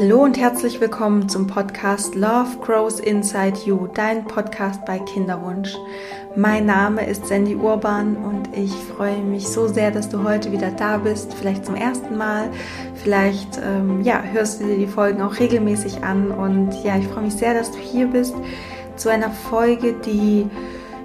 [0.00, 5.74] Hallo und herzlich willkommen zum Podcast Love Grows Inside You, dein Podcast bei Kinderwunsch.
[6.36, 10.70] Mein Name ist Sandy Urban und ich freue mich so sehr, dass du heute wieder
[10.70, 12.48] da bist, vielleicht zum ersten Mal,
[12.94, 17.24] vielleicht ähm, ja, hörst du dir die Folgen auch regelmäßig an und ja, ich freue
[17.24, 18.36] mich sehr, dass du hier bist
[18.94, 20.46] zu einer Folge, die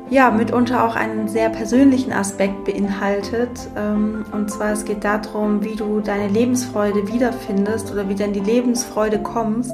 [0.09, 3.49] ja, mitunter auch einen sehr persönlichen Aspekt beinhaltet.
[3.75, 8.39] Ähm, und zwar es geht darum, wie du deine Lebensfreude wiederfindest oder wieder in die
[8.39, 9.73] Lebensfreude kommst.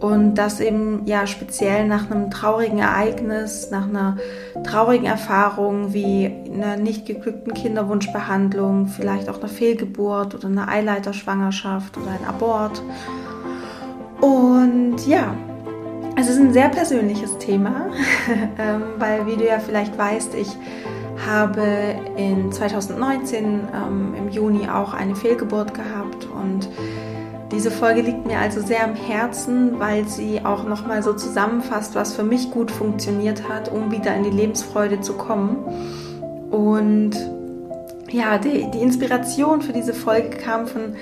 [0.00, 4.16] Und das eben ja speziell nach einem traurigen Ereignis, nach einer
[4.64, 12.10] traurigen Erfahrung wie einer nicht geglückten Kinderwunschbehandlung, vielleicht auch einer Fehlgeburt oder einer Eileiterschwangerschaft oder
[12.10, 12.82] ein Abort.
[14.20, 15.36] Und ja,
[16.16, 17.86] es ist ein sehr persönliches Thema,
[18.58, 20.56] ähm, weil wie du ja vielleicht weißt, ich
[21.26, 23.44] habe in 2019
[23.74, 26.68] ähm, im Juni auch eine Fehlgeburt gehabt und
[27.52, 32.14] diese Folge liegt mir also sehr am Herzen, weil sie auch nochmal so zusammenfasst, was
[32.14, 35.58] für mich gut funktioniert hat, um wieder in die Lebensfreude zu kommen.
[36.50, 37.12] Und
[38.10, 40.94] ja, die, die Inspiration für diese Folge kam von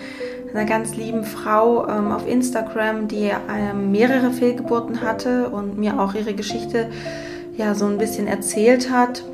[0.52, 6.14] einer ganz lieben Frau ähm, auf Instagram, die ähm, mehrere Fehlgeburten hatte und mir auch
[6.14, 6.90] ihre Geschichte
[7.56, 9.24] ja so ein bisschen erzählt hat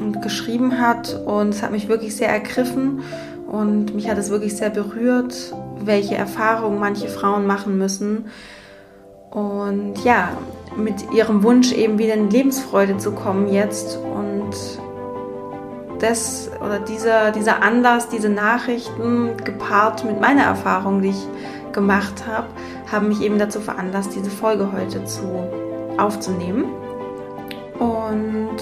[0.00, 1.20] und geschrieben hat.
[1.26, 3.02] Und es hat mich wirklich sehr ergriffen
[3.46, 8.26] und mich hat es wirklich sehr berührt, welche Erfahrungen manche Frauen machen müssen.
[9.30, 10.30] Und ja,
[10.76, 14.54] mit ihrem Wunsch eben wieder in Lebensfreude zu kommen jetzt und
[16.04, 21.26] das oder dieser, dieser Anlass, diese Nachrichten gepaart mit meiner Erfahrung, die ich
[21.72, 22.46] gemacht habe,
[22.90, 25.22] haben mich eben dazu veranlasst, diese Folge heute zu
[25.96, 26.64] aufzunehmen.
[27.78, 28.56] Und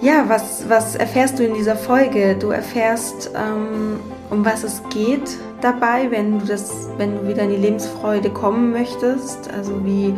[0.00, 2.36] ja, was, was erfährst du in dieser Folge?
[2.36, 4.00] Du erfährst, ähm,
[4.30, 8.72] um was es geht dabei, wenn du das, wenn du wieder in die Lebensfreude kommen
[8.72, 9.52] möchtest.
[9.52, 10.14] Also wie,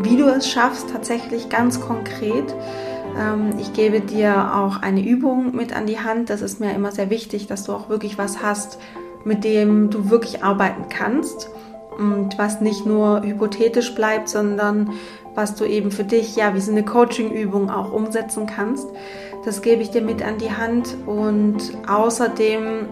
[0.00, 2.54] wie du es schaffst, tatsächlich ganz konkret.
[3.18, 6.30] Ähm, ich gebe dir auch eine Übung mit an die Hand.
[6.30, 8.78] Das ist mir immer sehr wichtig, dass du auch wirklich was hast,
[9.24, 11.50] mit dem du wirklich arbeiten kannst
[11.98, 14.90] und was nicht nur hypothetisch bleibt, sondern
[15.34, 18.88] was du eben für dich, ja, wie so eine Coaching-Übung auch umsetzen kannst.
[19.44, 21.58] Das gebe ich dir mit an die Hand und
[21.88, 22.88] außerdem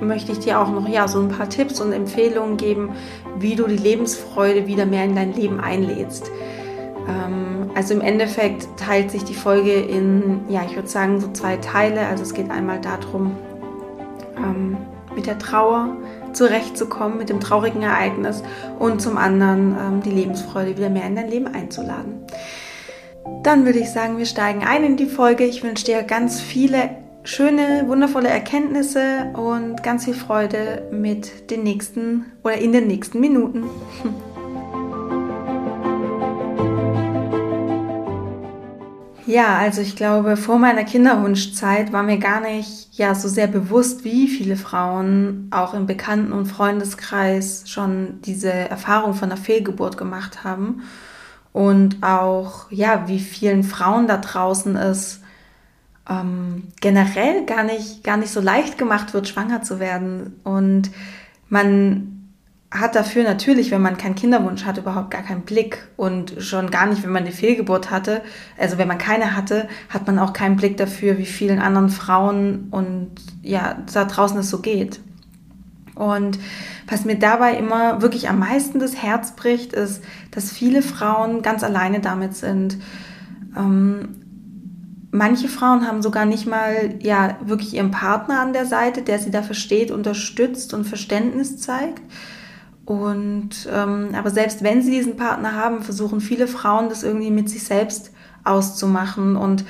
[0.00, 2.90] möchte ich dir auch noch ja so ein paar Tipps und Empfehlungen geben,
[3.38, 6.30] wie du die Lebensfreude wieder mehr in dein Leben einlädst.
[7.08, 11.58] Ähm, also im Endeffekt teilt sich die Folge in, ja, ich würde sagen, so zwei
[11.58, 12.06] Teile.
[12.06, 13.36] Also es geht einmal darum,
[14.38, 14.78] ähm,
[15.14, 15.94] mit der Trauer
[16.32, 18.42] zurechtzukommen, mit dem traurigen Ereignis
[18.78, 22.24] und zum anderen ähm, die Lebensfreude wieder mehr in dein Leben einzuladen.
[23.42, 25.44] Dann würde ich sagen, wir steigen ein in die Folge.
[25.44, 26.88] Ich wünsche dir ganz viele
[27.24, 33.64] schöne, wundervolle Erkenntnisse und ganz viel Freude mit den nächsten oder in den nächsten Minuten.
[39.26, 44.04] Ja, also ich glaube, vor meiner Kinderwunschzeit war mir gar nicht ja so sehr bewusst,
[44.04, 50.44] wie viele Frauen auch im Bekannten- und Freundeskreis schon diese Erfahrung von einer Fehlgeburt gemacht
[50.44, 50.82] haben.
[51.52, 55.20] Und auch ja, wie vielen Frauen da draußen es
[56.08, 60.40] ähm, generell gar nicht gar nicht so leicht gemacht wird, schwanger zu werden.
[60.44, 60.90] Und
[61.48, 62.15] man
[62.80, 66.86] hat dafür natürlich, wenn man keinen Kinderwunsch hat, überhaupt gar keinen Blick und schon gar
[66.86, 68.22] nicht, wenn man eine Fehlgeburt hatte.
[68.58, 72.68] Also wenn man keine hatte, hat man auch keinen Blick dafür, wie vielen anderen Frauen
[72.70, 73.10] und
[73.42, 75.00] ja, da draußen es so geht.
[75.94, 76.38] Und
[76.88, 81.64] was mir dabei immer wirklich am meisten das Herz bricht, ist, dass viele Frauen ganz
[81.64, 82.78] alleine damit sind.
[83.56, 84.08] Ähm,
[85.10, 89.30] manche Frauen haben sogar nicht mal ja wirklich ihren Partner an der Seite, der sie
[89.30, 92.02] da versteht, unterstützt und Verständnis zeigt
[92.86, 97.50] und ähm, aber selbst wenn sie diesen Partner haben, versuchen viele Frauen das irgendwie mit
[97.50, 98.12] sich selbst
[98.44, 99.64] auszumachen und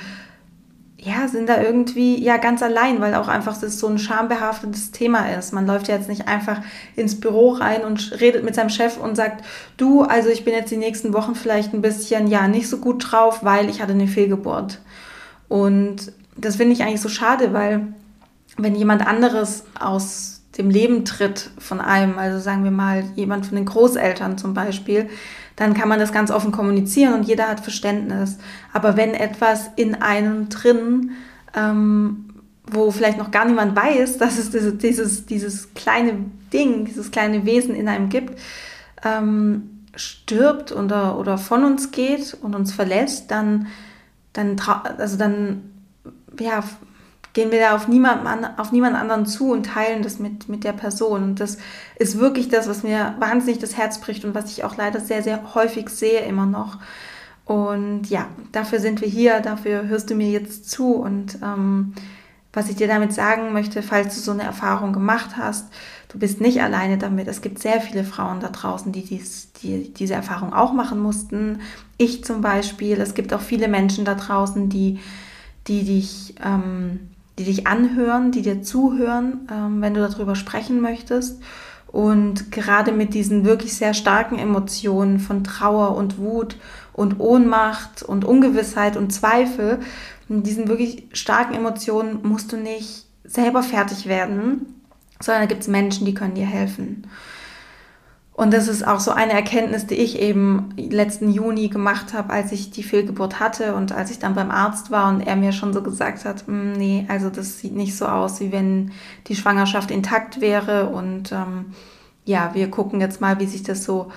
[0.99, 5.29] ja, sind da irgendwie ja ganz allein, weil auch einfach das so ein schambehaftetes Thema
[5.31, 5.53] ist.
[5.53, 6.61] Man läuft ja jetzt nicht einfach
[6.95, 9.43] ins Büro rein und redet mit seinem Chef und sagt,
[9.77, 13.11] du, also ich bin jetzt die nächsten Wochen vielleicht ein bisschen ja nicht so gut
[13.11, 14.79] drauf, weil ich hatte eine Fehlgeburt.
[15.47, 17.87] Und das finde ich eigentlich so schade, weil
[18.57, 23.55] wenn jemand anderes aus dem Leben tritt von einem, also sagen wir mal jemand von
[23.55, 25.09] den Großeltern zum Beispiel,
[25.55, 28.37] dann kann man das ganz offen kommunizieren und jeder hat Verständnis.
[28.73, 31.11] Aber wenn etwas in einem drin,
[31.55, 32.25] ähm,
[32.63, 36.13] wo vielleicht noch gar niemand weiß, dass es dieses, dieses, dieses kleine
[36.53, 38.39] Ding, dieses kleine Wesen in einem gibt,
[39.03, 43.67] ähm, stirbt oder, oder von uns geht und uns verlässt, dann,
[44.33, 44.61] dann,
[44.97, 45.71] also dann
[46.39, 46.63] ja,
[47.37, 50.73] gehen wir da auf niemanden, auf niemand anderen zu und teilen das mit, mit der
[50.73, 51.21] Person.
[51.21, 51.59] Und das
[51.99, 55.21] ist wirklich das, was mir wahnsinnig das Herz bricht und was ich auch leider sehr,
[55.21, 56.79] sehr häufig sehe immer noch.
[57.45, 60.95] Und ja, dafür sind wir hier, dafür hörst du mir jetzt zu.
[60.95, 61.93] Und ähm,
[62.53, 65.67] was ich dir damit sagen möchte, falls du so eine Erfahrung gemacht hast,
[66.09, 67.27] du bist nicht alleine damit.
[67.27, 71.61] Es gibt sehr viele Frauen da draußen, die, dies, die diese Erfahrung auch machen mussten.
[71.99, 72.99] Ich zum Beispiel.
[72.99, 74.99] Es gibt auch viele Menschen da draußen, die,
[75.67, 81.41] die dich, ähm, die dich anhören, die dir zuhören, ähm, wenn du darüber sprechen möchtest.
[81.87, 86.57] Und gerade mit diesen wirklich sehr starken Emotionen von Trauer und Wut
[86.93, 89.79] und Ohnmacht und Ungewissheit und Zweifel,
[90.27, 94.81] in diesen wirklich starken Emotionen musst du nicht selber fertig werden,
[95.21, 97.07] sondern da gibt es Menschen, die können dir helfen.
[98.37, 102.51] Und das ist auch so eine Erkenntnis, die ich eben letzten Juni gemacht habe, als
[102.51, 105.73] ich die Fehlgeburt hatte und als ich dann beim Arzt war und er mir schon
[105.73, 108.91] so gesagt hat, hm, nee, also das sieht nicht so aus, wie wenn
[109.25, 110.89] die Schwangerschaft intakt wäre.
[110.89, 111.73] Und ähm,
[112.25, 114.11] ja, wir gucken jetzt mal, wie sich das so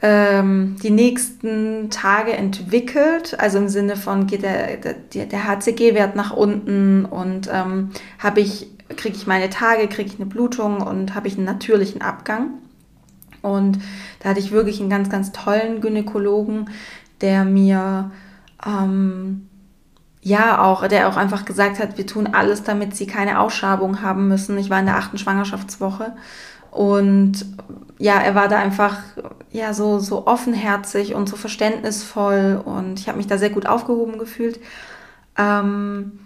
[0.00, 3.36] ähm, die nächsten Tage entwickelt.
[3.40, 7.90] Also im Sinne von geht der, der, der HCG-Wert nach unten und ähm,
[8.20, 12.00] habe ich, kriege ich meine Tage, kriege ich eine Blutung und habe ich einen natürlichen
[12.00, 12.60] Abgang.
[13.44, 13.78] Und
[14.20, 16.70] da hatte ich wirklich einen ganz, ganz tollen Gynäkologen,
[17.20, 18.10] der mir
[18.66, 19.48] ähm,
[20.22, 24.28] ja auch, der auch einfach gesagt hat, wir tun alles, damit sie keine Ausschabung haben
[24.28, 24.56] müssen.
[24.58, 26.12] Ich war in der achten Schwangerschaftswoche
[26.70, 27.46] und
[27.98, 28.96] ja, er war da einfach
[29.52, 34.18] ja so so offenherzig und so verständnisvoll und ich habe mich da sehr gut aufgehoben
[34.18, 34.58] gefühlt.
[35.38, 36.18] Ähm,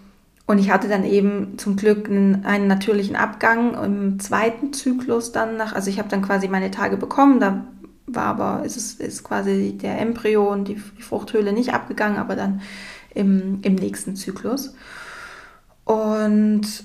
[0.49, 5.57] und ich hatte dann eben zum Glück einen, einen, natürlichen Abgang im zweiten Zyklus dann
[5.57, 7.67] nach, also ich habe dann quasi meine Tage bekommen, da
[8.07, 12.35] war aber, ist es ist quasi der Embryo und die, die Fruchthöhle nicht abgegangen, aber
[12.35, 12.61] dann
[13.13, 14.73] im, im nächsten Zyklus.
[15.85, 16.83] Und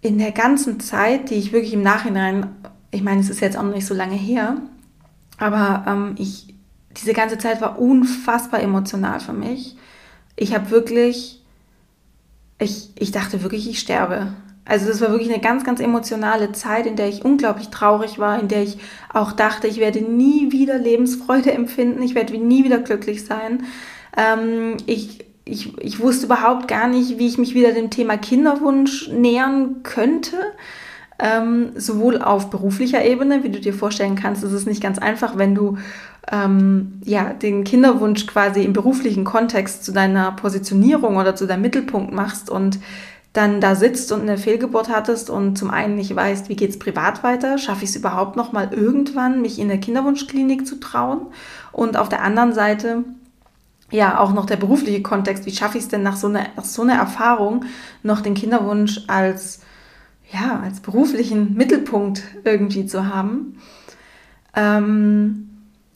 [0.00, 2.46] in der ganzen Zeit, die ich wirklich im Nachhinein,
[2.92, 4.56] ich meine, es ist jetzt auch noch nicht so lange her,
[5.36, 6.54] aber ähm, ich,
[6.96, 9.76] diese ganze Zeit war unfassbar emotional für mich.
[10.34, 11.41] Ich habe wirklich
[12.62, 14.32] ich, ich dachte wirklich, ich sterbe.
[14.64, 18.38] Also das war wirklich eine ganz, ganz emotionale Zeit, in der ich unglaublich traurig war,
[18.38, 18.78] in der ich
[19.12, 23.64] auch dachte, ich werde nie wieder Lebensfreude empfinden, ich werde nie wieder glücklich sein.
[24.16, 29.08] Ähm, ich, ich, ich wusste überhaupt gar nicht, wie ich mich wieder dem Thema Kinderwunsch
[29.08, 30.36] nähern könnte.
[31.24, 35.38] Ähm, sowohl auf beruflicher Ebene, wie du dir vorstellen kannst, ist es nicht ganz einfach,
[35.38, 35.78] wenn du
[36.32, 42.12] ähm, ja, den Kinderwunsch quasi im beruflichen Kontext zu deiner Positionierung oder zu deinem Mittelpunkt
[42.12, 42.80] machst und
[43.34, 46.78] dann da sitzt und eine Fehlgeburt hattest und zum einen nicht weißt, wie geht es
[46.80, 51.28] privat weiter, schaffe ich es überhaupt noch mal irgendwann, mich in der Kinderwunschklinik zu trauen?
[51.70, 53.04] Und auf der anderen Seite
[53.92, 56.64] ja auch noch der berufliche Kontext, wie schaffe ich es denn nach so, einer, nach
[56.64, 57.64] so einer Erfahrung
[58.02, 59.60] noch den Kinderwunsch als
[60.32, 63.58] ja als beruflichen Mittelpunkt irgendwie zu haben.
[64.54, 65.48] Ähm,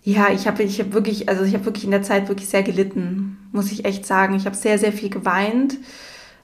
[0.02, 2.62] ja, ich habe ich hab wirklich, also ich habe wirklich in der Zeit wirklich sehr
[2.62, 4.34] gelitten, muss ich echt sagen.
[4.34, 5.78] Ich habe sehr, sehr viel geweint.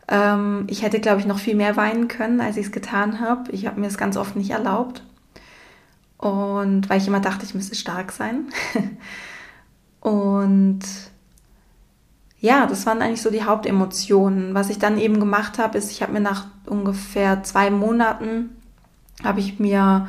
[0.09, 3.53] Ähm, ich hätte, glaube ich, noch viel mehr weinen können, als ich es getan habe.
[3.53, 5.05] Ich habe mir das ganz oft nicht erlaubt.
[6.19, 8.47] Und weil ich immer dachte, ich müsste stark sein.
[10.00, 10.81] Und
[12.43, 14.53] ja, das waren eigentlich so die Hauptemotionen.
[14.53, 18.51] Was ich dann eben gemacht habe, ist, ich habe mir nach ungefähr zwei Monaten,
[19.22, 20.08] habe ich mir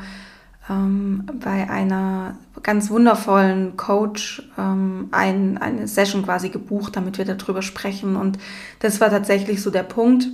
[0.68, 7.62] ähm, bei einer ganz wundervollen Coach ähm, ein, eine Session quasi gebucht, damit wir darüber
[7.62, 8.16] sprechen.
[8.16, 8.38] Und
[8.80, 10.26] das war tatsächlich so der Punkt,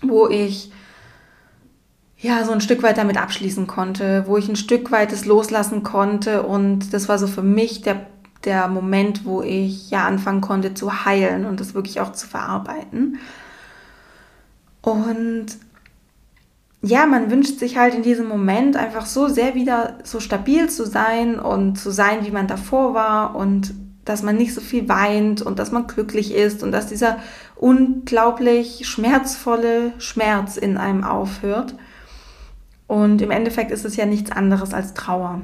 [0.00, 0.72] wo ich
[2.16, 5.82] ja so ein Stück weit damit abschließen konnte, wo ich ein Stück weit es loslassen
[5.82, 6.44] konnte.
[6.44, 8.06] Und das war so für mich der,
[8.44, 13.18] der Moment, wo ich ja anfangen konnte zu heilen und das wirklich auch zu verarbeiten.
[14.80, 15.46] Und
[16.82, 20.84] ja, man wünscht sich halt in diesem Moment einfach so sehr wieder so stabil zu
[20.84, 23.72] sein und zu sein, wie man davor war und
[24.04, 27.18] dass man nicht so viel weint und dass man glücklich ist und dass dieser
[27.54, 31.76] unglaublich schmerzvolle Schmerz in einem aufhört.
[32.88, 35.40] Und im Endeffekt ist es ja nichts anderes als Trauer.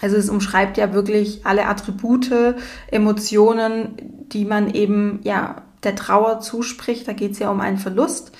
[0.00, 2.56] Also es umschreibt ja wirklich alle Attribute,
[2.90, 3.96] Emotionen,
[4.32, 7.06] die man eben ja der Trauer zuspricht.
[7.06, 8.32] Da geht es ja um einen Verlust.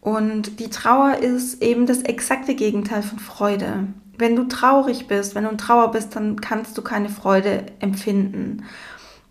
[0.00, 3.86] Und die Trauer ist eben das exakte Gegenteil von Freude.
[4.18, 8.64] Wenn du traurig bist, wenn du in Trauer bist, dann kannst du keine Freude empfinden.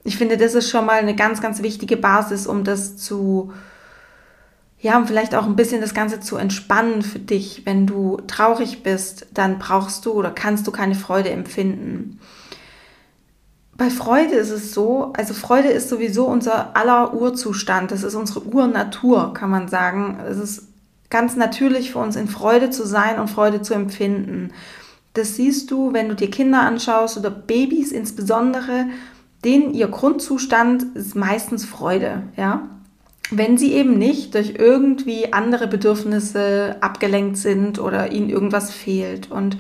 [0.04, 3.52] Ich finde, das ist schon mal eine ganz, ganz wichtige Basis, um das zu,
[4.82, 7.66] ja, um vielleicht auch ein bisschen das Ganze zu entspannen für dich.
[7.66, 12.20] Wenn du traurig bist, dann brauchst du oder kannst du keine Freude empfinden
[13.82, 18.44] bei Freude ist es so, also Freude ist sowieso unser aller Urzustand, das ist unsere
[18.46, 20.20] Urnatur, kann man sagen.
[20.30, 20.68] Es ist
[21.10, 24.52] ganz natürlich für uns in Freude zu sein und Freude zu empfinden.
[25.16, 28.86] Das siehst du, wenn du dir Kinder anschaust oder Babys insbesondere,
[29.44, 32.70] denen ihr Grundzustand ist meistens Freude, ja.
[33.32, 39.32] Wenn sie eben nicht durch irgendwie andere Bedürfnisse abgelenkt sind oder ihnen irgendwas fehlt.
[39.32, 39.58] Und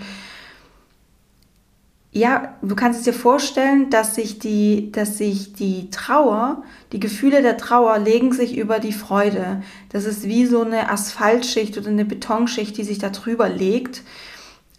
[2.11, 7.41] ja, du kannst es dir vorstellen, dass sich die, dass sich die Trauer, die Gefühle
[7.41, 9.63] der Trauer legen sich über die Freude.
[9.89, 14.03] Das ist wie so eine Asphaltschicht oder eine Betonschicht, die sich da drüber legt.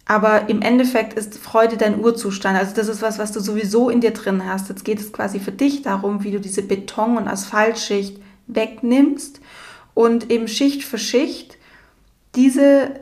[0.05, 2.59] Aber im Endeffekt ist Freude dein Urzustand.
[2.59, 4.69] Also das ist was, was du sowieso in dir drin hast.
[4.69, 9.41] Jetzt geht es quasi für dich darum, wie du diese Beton- und Asphaltschicht wegnimmst
[9.93, 11.57] und eben Schicht für Schicht
[12.35, 12.99] diese,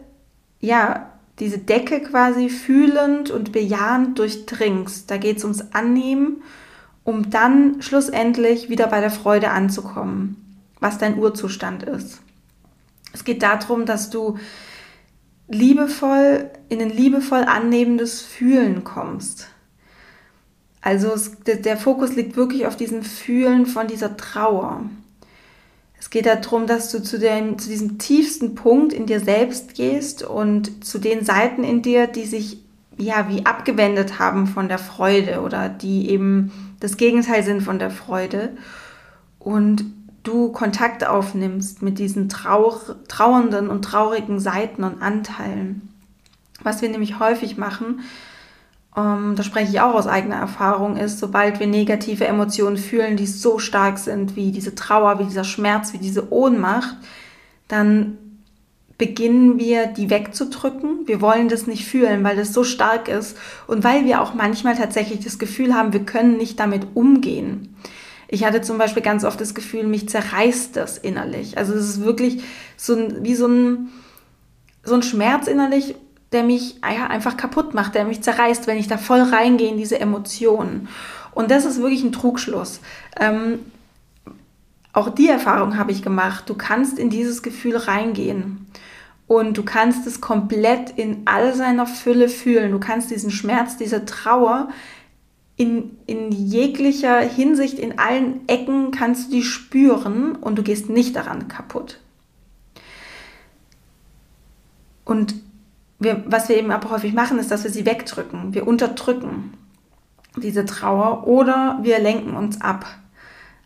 [0.60, 5.10] ja, diese Decke quasi fühlend und bejahend durchdringst.
[5.10, 6.44] Da geht es ums Annehmen,
[7.04, 12.22] um dann schlussendlich wieder bei der Freude anzukommen, was dein Urzustand ist.
[13.14, 14.38] Es geht darum, dass du
[15.48, 19.48] liebevoll in ein liebevoll annehmendes Fühlen kommst.
[20.82, 24.86] Also es, der Fokus liegt wirklich auf diesem Fühlen von dieser Trauer.
[26.02, 30.24] Es geht darum, dass du zu, dem, zu diesem tiefsten Punkt in dir selbst gehst
[30.24, 32.58] und zu den Seiten in dir, die sich
[32.98, 37.92] ja wie abgewendet haben von der Freude oder die eben das Gegenteil sind von der
[37.92, 38.58] Freude.
[39.38, 39.86] Und
[40.24, 45.88] du Kontakt aufnimmst mit diesen trauer, trauernden und traurigen Seiten und Anteilen.
[46.64, 48.02] Was wir nämlich häufig machen,
[48.96, 53.28] ähm, da spreche ich auch aus eigener Erfahrung, ist, sobald wir negative Emotionen fühlen, die
[53.28, 56.98] so stark sind, wie diese Trauer, wie dieser Schmerz, wie diese Ohnmacht,
[57.68, 58.18] dann
[58.98, 61.08] beginnen wir, die wegzudrücken.
[61.08, 64.76] Wir wollen das nicht fühlen, weil das so stark ist und weil wir auch manchmal
[64.76, 67.76] tatsächlich das Gefühl haben, wir können nicht damit umgehen.
[68.28, 71.58] Ich hatte zum Beispiel ganz oft das Gefühl, mich zerreißt das innerlich.
[71.58, 72.44] Also es ist wirklich
[72.78, 73.90] so ein, wie so ein,
[74.84, 75.96] so ein Schmerz innerlich,
[76.32, 79.78] der mich ja, einfach kaputt macht, der mich zerreißt, wenn ich da voll reingehe in
[79.78, 80.88] diese Emotionen.
[81.34, 82.82] Und das ist wirklich ein Trugschluss.
[83.20, 83.60] Ähm,
[84.94, 86.50] auch die Erfahrung habe ich gemacht.
[86.50, 88.68] Du kannst in dieses Gefühl reingehen
[89.28, 92.72] und du kannst es komplett in all seiner Fülle fühlen.
[92.72, 94.70] Du kannst diesen Schmerz, diese Trauer
[95.56, 101.16] in, in jeglicher Hinsicht, in allen Ecken kannst du die spüren und du gehst nicht
[101.16, 102.00] daran kaputt.
[105.06, 105.36] Und
[106.02, 108.54] wir, was wir eben aber häufig machen, ist, dass wir sie wegdrücken.
[108.54, 109.54] Wir unterdrücken
[110.36, 112.86] diese Trauer oder wir lenken uns ab.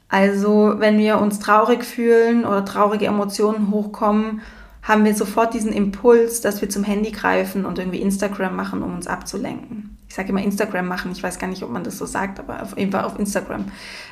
[0.10, 4.42] Also wenn wir uns traurig fühlen oder traurige Emotionen hochkommen,
[4.86, 8.94] haben wir sofort diesen Impuls, dass wir zum Handy greifen und irgendwie Instagram machen, um
[8.94, 9.98] uns abzulenken.
[10.08, 12.62] Ich sage immer Instagram machen, ich weiß gar nicht, ob man das so sagt, aber
[12.62, 13.66] auf jeden Fall auf Instagram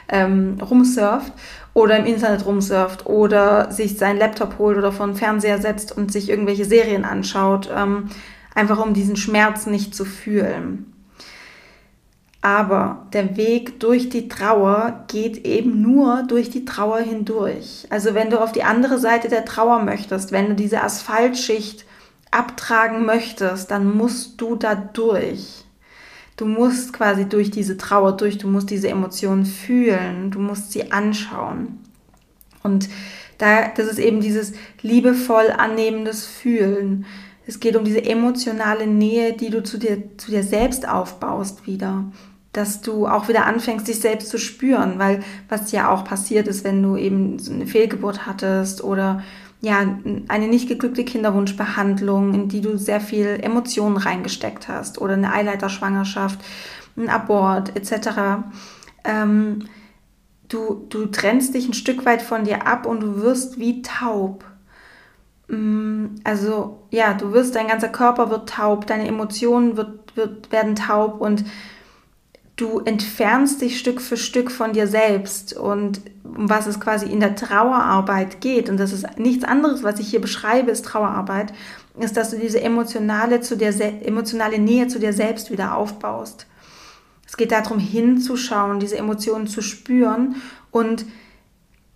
[0.10, 1.32] ähm, rumsurft
[1.76, 6.12] oder im Internet rumsurft oder sich seinen Laptop holt oder vor den Fernseher setzt und
[6.12, 8.10] sich irgendwelche Serien anschaut, ähm,
[8.56, 10.93] einfach um diesen Schmerz nicht zu fühlen.
[12.44, 17.88] Aber der Weg durch die Trauer geht eben nur durch die Trauer hindurch.
[17.90, 21.86] Also wenn du auf die andere Seite der Trauer möchtest, wenn du diese Asphaltschicht
[22.32, 25.64] abtragen möchtest, dann musst du da durch.
[26.36, 30.92] Du musst quasi durch diese Trauer durch, du musst diese Emotionen fühlen, du musst sie
[30.92, 31.80] anschauen.
[32.62, 32.90] Und
[33.38, 37.06] da, das ist eben dieses liebevoll annehmendes Fühlen.
[37.48, 42.04] Es geht um diese emotionale Nähe, die du zu dir, zu dir selbst aufbaust wieder.
[42.54, 46.64] Dass du auch wieder anfängst, dich selbst zu spüren, weil was ja auch passiert ist,
[46.64, 49.24] wenn du eben so eine Fehlgeburt hattest oder
[49.64, 49.80] ja,
[50.28, 56.40] eine nicht geglückte Kinderwunschbehandlung, in die du sehr viel Emotionen reingesteckt hast oder eine Eileiterschwangerschaft,
[56.98, 58.44] ein Abort etc.
[59.06, 59.68] Ähm,
[60.50, 64.44] du, du trennst dich ein Stück weit von dir ab und du wirst wie taub.
[65.48, 70.76] Mm, also ja, du wirst, dein ganzer Körper wird taub, deine Emotionen wird, wird, werden
[70.76, 71.46] taub und
[72.56, 77.20] du entfernst dich Stück für Stück von dir selbst und um was es quasi in
[77.20, 81.54] der Trauerarbeit geht, und das ist nichts anderes, was ich hier beschreibe, ist Trauerarbeit,
[82.00, 83.74] ist, dass du diese emotionale, zu dir,
[84.06, 86.48] emotionale Nähe zu dir selbst wieder aufbaust.
[87.28, 90.36] Es geht darum, hinzuschauen, diese Emotionen zu spüren
[90.72, 91.06] und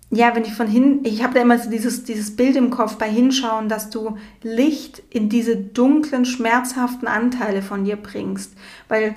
[0.10, 2.96] ja, wenn ich von hin, ich habe da immer so dieses, dieses Bild im Kopf
[2.96, 8.54] bei Hinschauen, dass du Licht in diese dunklen, schmerzhaften Anteile von dir bringst.
[8.88, 9.16] Weil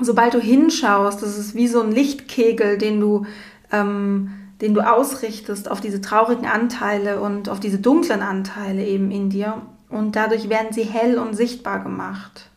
[0.00, 3.26] sobald du hinschaust, das ist wie so ein Lichtkegel, den du,
[3.72, 9.30] ähm, den du ausrichtest auf diese traurigen Anteile und auf diese dunklen Anteile eben in
[9.30, 9.62] dir.
[9.88, 12.50] Und dadurch werden sie hell und sichtbar gemacht.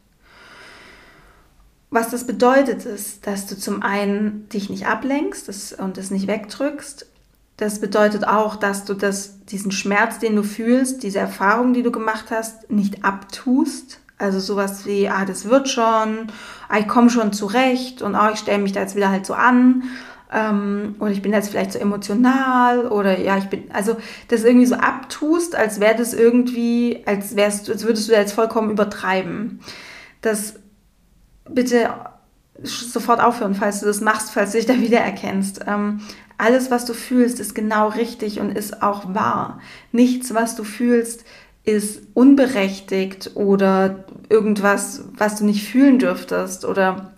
[1.93, 7.05] was das bedeutet, ist, dass du zum einen dich nicht ablenkst und es nicht wegdrückst.
[7.57, 11.91] Das bedeutet auch, dass du das, diesen Schmerz, den du fühlst, diese Erfahrung, die du
[11.91, 14.00] gemacht hast, nicht abtust.
[14.21, 16.27] Also sowas wie, ah, das wird schon,
[16.69, 19.33] ah, ich komme schon zurecht und ah, ich stelle mich da jetzt wieder halt so
[19.33, 19.83] an
[20.31, 23.97] ähm, oder ich bin jetzt vielleicht so emotional oder ja, ich bin, also
[24.29, 28.71] das irgendwie so abtust, als wäre das irgendwie, als wärst als würdest du jetzt vollkommen
[28.71, 29.59] übertreiben.
[30.21, 30.55] Das
[31.49, 31.89] bitte
[32.63, 35.61] sofort aufhören, falls du das machst, falls du dich da wiedererkennst.
[35.67, 36.01] Ähm,
[36.37, 39.59] alles, was du fühlst, ist genau richtig und ist auch wahr.
[39.91, 41.23] Nichts, was du fühlst,
[41.63, 47.11] ist unberechtigt oder irgendwas, was du nicht fühlen dürftest oder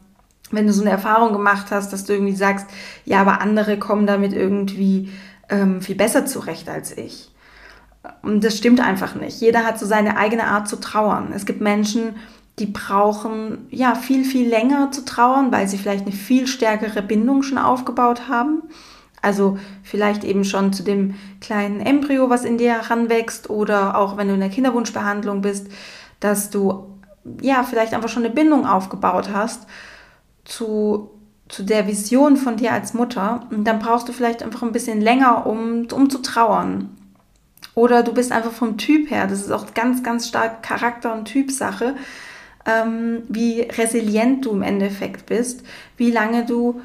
[0.52, 2.68] wenn du so eine Erfahrung gemacht hast, dass du irgendwie sagst,
[3.06, 5.12] ja, aber andere kommen damit irgendwie
[5.50, 7.32] ähm, viel besser zurecht als ich.
[8.22, 9.40] Und das stimmt einfach nicht.
[9.40, 11.32] Jeder hat so seine eigene Art zu trauern.
[11.34, 12.16] Es gibt Menschen,
[12.60, 17.44] die brauchen ja viel, viel länger zu trauern, weil sie vielleicht eine viel stärkere Bindung
[17.44, 18.64] schon aufgebaut haben.
[19.24, 24.28] Also vielleicht eben schon zu dem kleinen Embryo, was in dir heranwächst oder auch wenn
[24.28, 25.68] du in der Kinderwunschbehandlung bist,
[26.20, 27.00] dass du
[27.42, 29.66] ja vielleicht einfach schon eine Bindung aufgebaut hast
[30.44, 31.10] zu,
[31.48, 33.48] zu der Vision von dir als Mutter.
[33.50, 36.90] Und dann brauchst du vielleicht einfach ein bisschen länger, um, um zu trauern.
[37.76, 41.26] Oder du bist einfach vom Typ her, das ist auch ganz, ganz stark Charakter- und
[41.26, 41.96] Typsache,
[42.66, 45.64] ähm, wie resilient du im Endeffekt bist,
[45.96, 46.82] wie lange du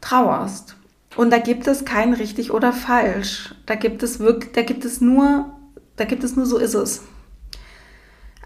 [0.00, 0.76] trauerst.
[1.16, 3.54] Und da gibt es kein richtig oder falsch.
[3.66, 5.52] Da gibt es wirklich, da gibt es nur,
[5.96, 7.02] da gibt es nur so ist es.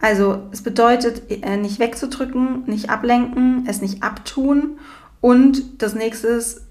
[0.01, 4.79] Also es bedeutet, äh, nicht wegzudrücken, nicht ablenken, es nicht abtun.
[5.21, 6.63] Und das nächste ist,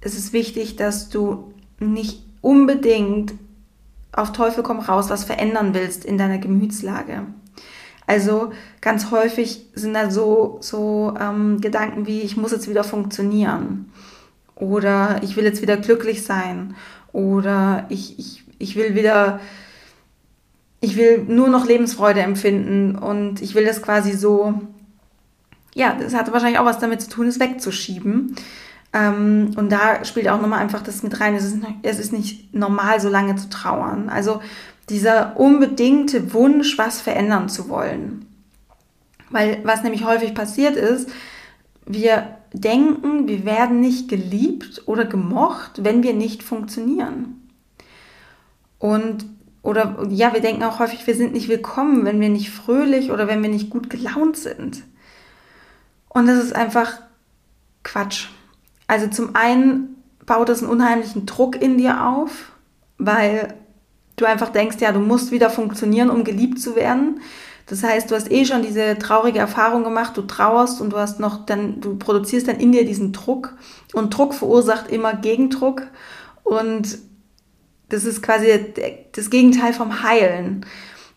[0.00, 3.34] es ist wichtig, dass du nicht unbedingt
[4.12, 7.26] auf Teufel komm raus was verändern willst in deiner Gemütslage.
[8.06, 13.90] Also ganz häufig sind da so, so ähm, Gedanken wie, ich muss jetzt wieder funktionieren
[14.56, 16.74] oder ich will jetzt wieder glücklich sein
[17.12, 19.40] oder ich, ich, ich will wieder
[20.80, 24.54] ich will nur noch Lebensfreude empfinden und ich will das quasi so,
[25.74, 28.36] ja, das hat wahrscheinlich auch was damit zu tun, es wegzuschieben.
[28.92, 32.54] Ähm, und da spielt auch nochmal einfach das mit rein, es ist, es ist nicht
[32.54, 34.08] normal, so lange zu trauern.
[34.08, 34.40] Also
[34.88, 38.26] dieser unbedingte Wunsch, was verändern zu wollen.
[39.30, 41.08] Weil was nämlich häufig passiert ist,
[41.84, 47.48] wir denken, wir werden nicht geliebt oder gemocht, wenn wir nicht funktionieren.
[48.78, 49.26] Und
[49.62, 53.26] oder ja, wir denken auch häufig, wir sind nicht willkommen, wenn wir nicht fröhlich oder
[53.26, 54.84] wenn wir nicht gut gelaunt sind.
[56.08, 57.00] Und das ist einfach
[57.82, 58.28] Quatsch.
[58.86, 62.52] Also zum einen baut es einen unheimlichen Druck in dir auf,
[62.98, 63.54] weil
[64.14, 67.20] du einfach denkst, ja, du musst wieder funktionieren, um geliebt zu werden.
[67.66, 71.18] Das heißt, du hast eh schon diese traurige Erfahrung gemacht, du trauerst und du hast
[71.18, 73.54] noch dann, du produzierst dann in dir diesen Druck
[73.92, 75.82] und Druck verursacht immer Gegendruck
[76.44, 76.98] und
[77.88, 78.72] das ist quasi
[79.12, 80.64] das Gegenteil vom Heilen,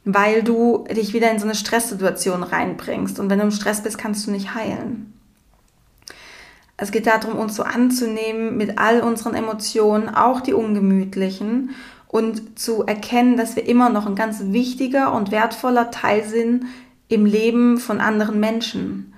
[0.05, 3.19] weil du dich wieder in so eine Stresssituation reinbringst.
[3.19, 5.13] Und wenn du im Stress bist, kannst du nicht heilen.
[6.77, 11.71] Es geht darum, uns so anzunehmen mit all unseren Emotionen, auch die ungemütlichen,
[12.10, 16.65] und zu erkennen, dass wir immer noch ein ganz wichtiger und wertvoller Teil sind
[17.08, 19.13] im Leben von anderen Menschen.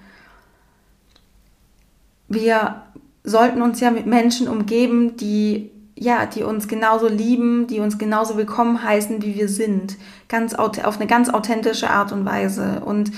[2.27, 2.83] Wir
[3.23, 8.35] sollten uns ja mit Menschen umgeben, die ja, die uns genauso lieben, die uns genauso
[8.35, 9.97] willkommen heißen, wie wir sind.
[10.29, 12.81] Ganz auf eine ganz authentische Art und Weise.
[12.83, 13.11] Und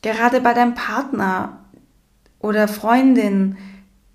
[0.00, 1.58] gerade bei deinem Partner
[2.38, 3.56] oder Freundin,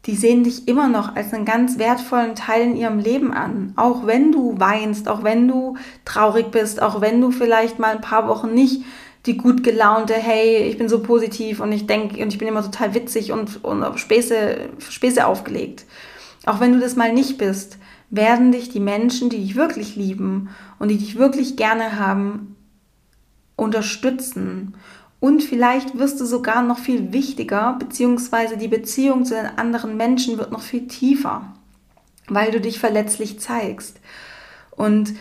[0.06, 3.74] die sehen dich immer noch als einen ganz wertvollen Teil in ihrem Leben an.
[3.78, 8.02] Auch wenn du weinst, auch wenn du traurig bist, auch wenn du vielleicht mal ein
[8.02, 8.84] paar Wochen nicht
[9.26, 12.64] die gut gelaunte, hey, ich bin so positiv und ich denke und ich bin immer
[12.64, 14.58] total witzig und, und auf Späße,
[14.90, 15.86] Späße aufgelegt.
[16.46, 17.78] Auch wenn du das mal nicht bist,
[18.10, 22.58] werden dich die Menschen, die dich wirklich lieben und die dich wirklich gerne haben,
[23.56, 24.76] unterstützen.
[25.24, 30.38] Und vielleicht wirst du sogar noch viel wichtiger, beziehungsweise die Beziehung zu den anderen Menschen
[30.38, 31.54] wird noch viel tiefer,
[32.28, 34.02] weil du dich verletzlich zeigst.
[34.72, 35.14] Und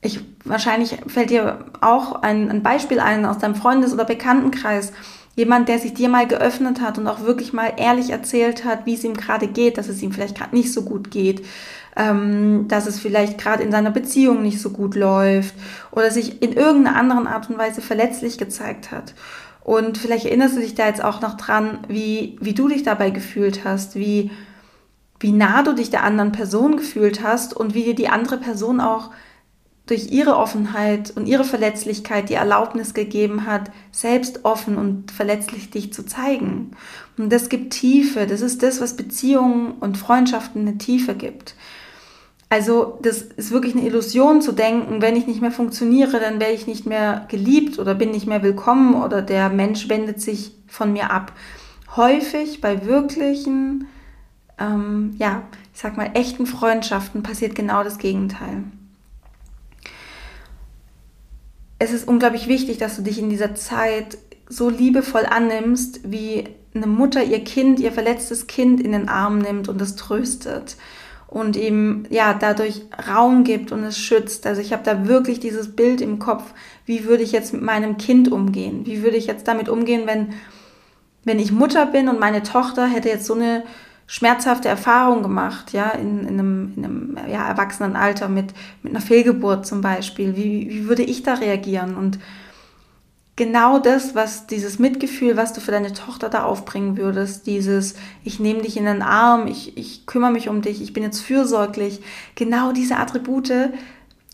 [0.00, 4.94] ich, wahrscheinlich fällt dir auch ein, ein Beispiel ein aus deinem Freundes- oder Bekanntenkreis,
[5.36, 8.94] Jemand, der sich dir mal geöffnet hat und auch wirklich mal ehrlich erzählt hat, wie
[8.94, 11.46] es ihm gerade geht, dass es ihm vielleicht gerade nicht so gut geht,
[11.96, 15.54] ähm, dass es vielleicht gerade in seiner Beziehung nicht so gut läuft
[15.90, 19.14] oder sich in irgendeiner anderen Art und Weise verletzlich gezeigt hat.
[19.62, 23.10] Und vielleicht erinnerst du dich da jetzt auch noch dran, wie, wie du dich dabei
[23.10, 24.30] gefühlt hast, wie,
[25.18, 28.80] wie nah du dich der anderen Person gefühlt hast und wie dir die andere Person
[28.80, 29.10] auch
[29.90, 35.92] durch ihre Offenheit und ihre Verletzlichkeit die Erlaubnis gegeben hat, selbst offen und verletzlich dich
[35.92, 36.76] zu zeigen.
[37.18, 38.26] Und das gibt Tiefe.
[38.26, 41.56] Das ist das, was Beziehungen und Freundschaften eine Tiefe gibt.
[42.52, 46.52] Also das ist wirklich eine Illusion zu denken, wenn ich nicht mehr funktioniere, dann werde
[46.52, 50.92] ich nicht mehr geliebt oder bin nicht mehr willkommen oder der Mensch wendet sich von
[50.92, 51.32] mir ab.
[51.94, 53.86] Häufig bei wirklichen,
[54.58, 58.64] ähm, ja, ich sag mal, echten Freundschaften passiert genau das Gegenteil.
[61.78, 66.88] Es ist unglaublich wichtig, dass du dich in dieser Zeit so liebevoll annimmst, wie eine
[66.88, 70.76] Mutter ihr Kind, ihr verletztes Kind in den Arm nimmt und es tröstet
[71.30, 74.46] und ihm ja dadurch Raum gibt und es schützt.
[74.46, 76.52] Also ich habe da wirklich dieses Bild im Kopf,
[76.86, 78.84] wie würde ich jetzt mit meinem Kind umgehen?
[78.84, 80.34] Wie würde ich jetzt damit umgehen, wenn
[81.24, 83.62] wenn ich Mutter bin und meine Tochter hätte jetzt so eine
[84.06, 89.66] schmerzhafte Erfahrung gemacht, ja, in, in einem, in einem ja, Erwachsenenalter mit, mit einer Fehlgeburt
[89.66, 90.34] zum Beispiel.
[90.36, 91.94] Wie, wie würde ich da reagieren?
[91.94, 92.18] Und
[93.40, 98.38] genau das, was dieses Mitgefühl, was du für deine Tochter da aufbringen würdest, dieses, ich
[98.38, 102.02] nehme dich in den Arm, ich, ich kümmere mich um dich, ich bin jetzt fürsorglich,
[102.34, 103.70] genau diese Attribute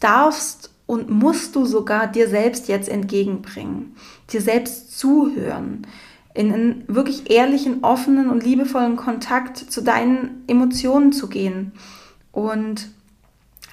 [0.01, 3.95] darfst und musst du sogar dir selbst jetzt entgegenbringen,
[4.33, 5.87] dir selbst zuhören,
[6.35, 11.71] in einen wirklich ehrlichen, offenen und liebevollen Kontakt zu deinen Emotionen zu gehen.
[12.33, 12.89] Und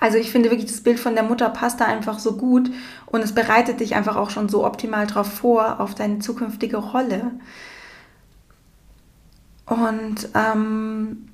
[0.04, 2.70] also ich finde wirklich, das Bild von der Mutter passt da einfach so gut
[3.06, 7.32] und es bereitet dich einfach auch schon so optimal darauf vor, auf deine zukünftige Rolle.
[9.66, 11.30] Und ähm,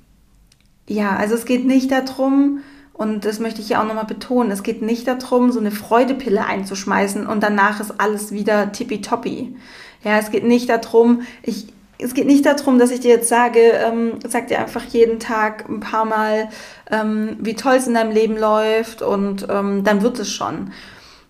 [0.86, 2.60] ja, also es geht nicht darum,
[2.92, 6.46] und das möchte ich ja auch nochmal betonen, es geht nicht darum, so eine Freudepille
[6.46, 9.56] einzuschmeißen und danach ist alles wieder tippitoppi.
[10.04, 13.60] Ja, es geht nicht darum, ich, es geht nicht darum, dass ich dir jetzt sage,
[13.60, 16.48] ähm, sag dir einfach jeden Tag ein paar Mal,
[16.90, 20.72] ähm, wie toll es in deinem Leben läuft und ähm, dann wird es schon.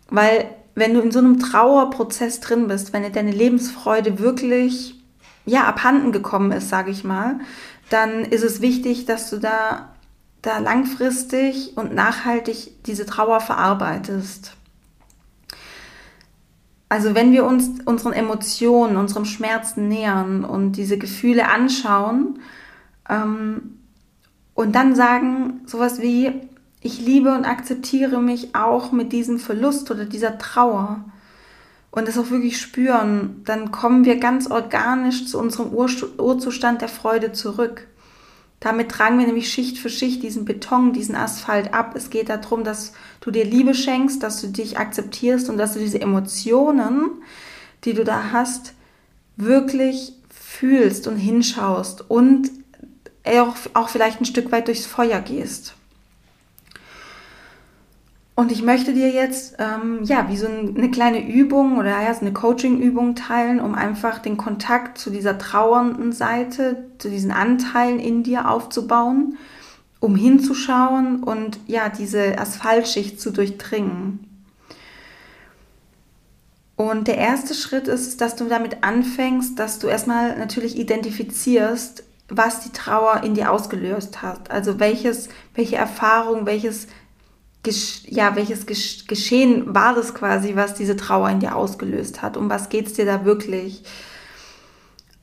[0.08, 4.94] Weil wenn du in so einem Trauerprozess drin bist, wenn dir deine Lebensfreude wirklich
[5.46, 7.40] ja abhanden gekommen ist, sage ich mal,
[7.90, 9.90] dann ist es wichtig, dass du da
[10.42, 14.52] da langfristig und nachhaltig diese Trauer verarbeitest.
[16.90, 22.40] Also wenn wir uns unseren Emotionen, unserem Schmerzen nähern und diese Gefühle anschauen
[23.08, 23.78] ähm,
[24.54, 26.32] und dann sagen sowas wie,
[26.80, 31.04] ich liebe und akzeptiere mich auch mit diesem Verlust oder dieser Trauer
[31.92, 36.88] und es auch wirklich spüren, dann kommen wir ganz organisch zu unserem Ur Urzustand der
[36.88, 37.86] Freude zurück.
[38.60, 41.94] Damit tragen wir nämlich Schicht für Schicht diesen Beton, diesen Asphalt ab.
[41.96, 42.92] Es geht darum, dass
[43.22, 47.22] du dir Liebe schenkst, dass du dich akzeptierst und dass du diese Emotionen,
[47.84, 48.74] die du da hast,
[49.36, 52.50] wirklich fühlst und hinschaust und
[53.24, 55.74] auch, auch vielleicht ein Stück weit durchs Feuer gehst.
[58.40, 62.32] Und ich möchte dir jetzt, ähm, ja, wie so eine kleine Übung oder ja, eine
[62.32, 68.48] Coaching-Übung teilen, um einfach den Kontakt zu dieser trauernden Seite, zu diesen Anteilen in dir
[68.48, 69.36] aufzubauen,
[69.98, 74.20] um hinzuschauen und ja, diese Asphaltschicht zu durchdringen.
[76.76, 82.60] Und der erste Schritt ist, dass du damit anfängst, dass du erstmal natürlich identifizierst, was
[82.60, 84.50] die Trauer in dir ausgelöst hat.
[84.50, 86.86] Also welches, welche Erfahrung, welches
[88.06, 92.36] ja, welches Geschehen war das quasi, was diese Trauer in dir ausgelöst hat?
[92.36, 93.84] Um was geht es dir da wirklich?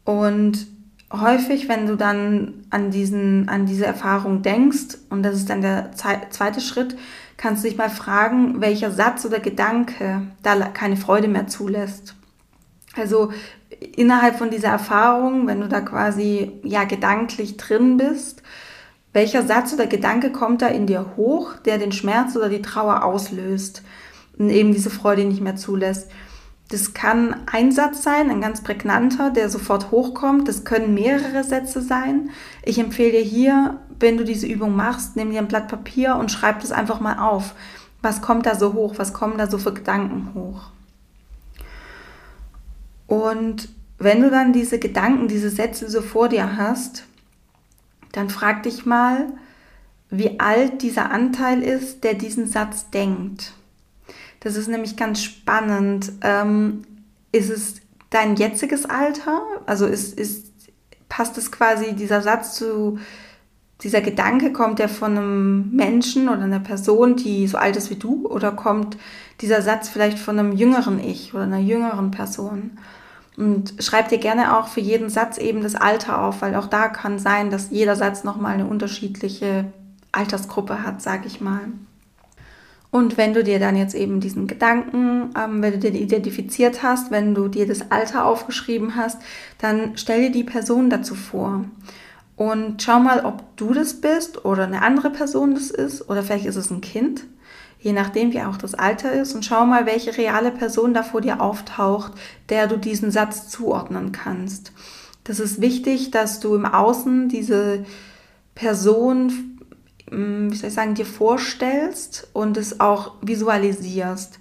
[0.06, 0.68] Und
[1.12, 5.92] häufig, wenn du dann an, diesen, an diese Erfahrung denkst, und das ist dann der
[5.94, 6.96] zweite Schritt,
[7.38, 12.16] kannst du dich mal fragen, welcher Satz oder Gedanke da keine Freude mehr zulässt.
[12.96, 13.32] Also
[13.96, 18.42] innerhalb von dieser Erfahrung, wenn du da quasi ja gedanklich drin bist,
[19.18, 23.04] welcher Satz oder Gedanke kommt da in dir hoch, der den Schmerz oder die Trauer
[23.04, 23.82] auslöst
[24.38, 26.12] und eben diese Freude nicht mehr zulässt?
[26.70, 30.48] Das kann ein Satz sein, ein ganz prägnanter, der sofort hochkommt.
[30.48, 32.30] Das können mehrere Sätze sein.
[32.64, 36.32] Ich empfehle dir hier, wenn du diese Übung machst, nimm dir ein Blatt Papier und
[36.32, 37.56] schreib das einfach mal auf.
[38.04, 38.94] Was kommt da so hoch?
[38.98, 40.70] Was kommen da so für Gedanken hoch?
[43.08, 47.08] Und wenn du dann diese Gedanken, diese Sätze so vor dir hast,
[48.18, 49.28] dann frag dich mal,
[50.10, 53.54] wie alt dieser Anteil ist, der diesen Satz denkt.
[54.40, 56.12] Das ist nämlich ganz spannend.
[56.22, 56.84] Ähm,
[57.32, 57.76] ist es
[58.10, 59.42] dein jetziges Alter?
[59.66, 60.52] Also ist, ist,
[61.10, 62.98] passt es quasi dieser Satz zu,
[63.82, 67.96] dieser Gedanke, kommt der von einem Menschen oder einer Person, die so alt ist wie
[67.96, 68.28] du?
[68.28, 68.98] Oder kommt
[69.42, 72.80] dieser Satz vielleicht von einem jüngeren Ich oder einer jüngeren Person?
[73.38, 76.88] Und schreib dir gerne auch für jeden Satz eben das Alter auf, weil auch da
[76.90, 79.66] kann sein, dass jeder Satz nochmal eine unterschiedliche
[80.12, 81.62] Altersgruppe hat, sag ich mal.
[82.90, 87.12] Und wenn du dir dann jetzt eben diesen Gedanken, ähm, wenn du den identifiziert hast,
[87.12, 89.22] wenn du dir das Alter aufgeschrieben hast,
[89.60, 91.66] dann stell dir die Person dazu vor.
[92.38, 96.46] Und schau mal, ob du das bist oder eine andere Person das ist oder vielleicht
[96.46, 97.26] ist es ein Kind,
[97.88, 99.34] je nachdem wie auch das Alter ist.
[99.34, 102.12] Und schau mal, welche reale Person da vor dir auftaucht,
[102.50, 104.74] der du diesen Satz zuordnen kannst.
[105.24, 107.86] Das ist wichtig, dass du im Außen diese
[108.56, 109.58] Person
[110.10, 114.40] wie soll ich sagen, dir vorstellst und es auch visualisierst.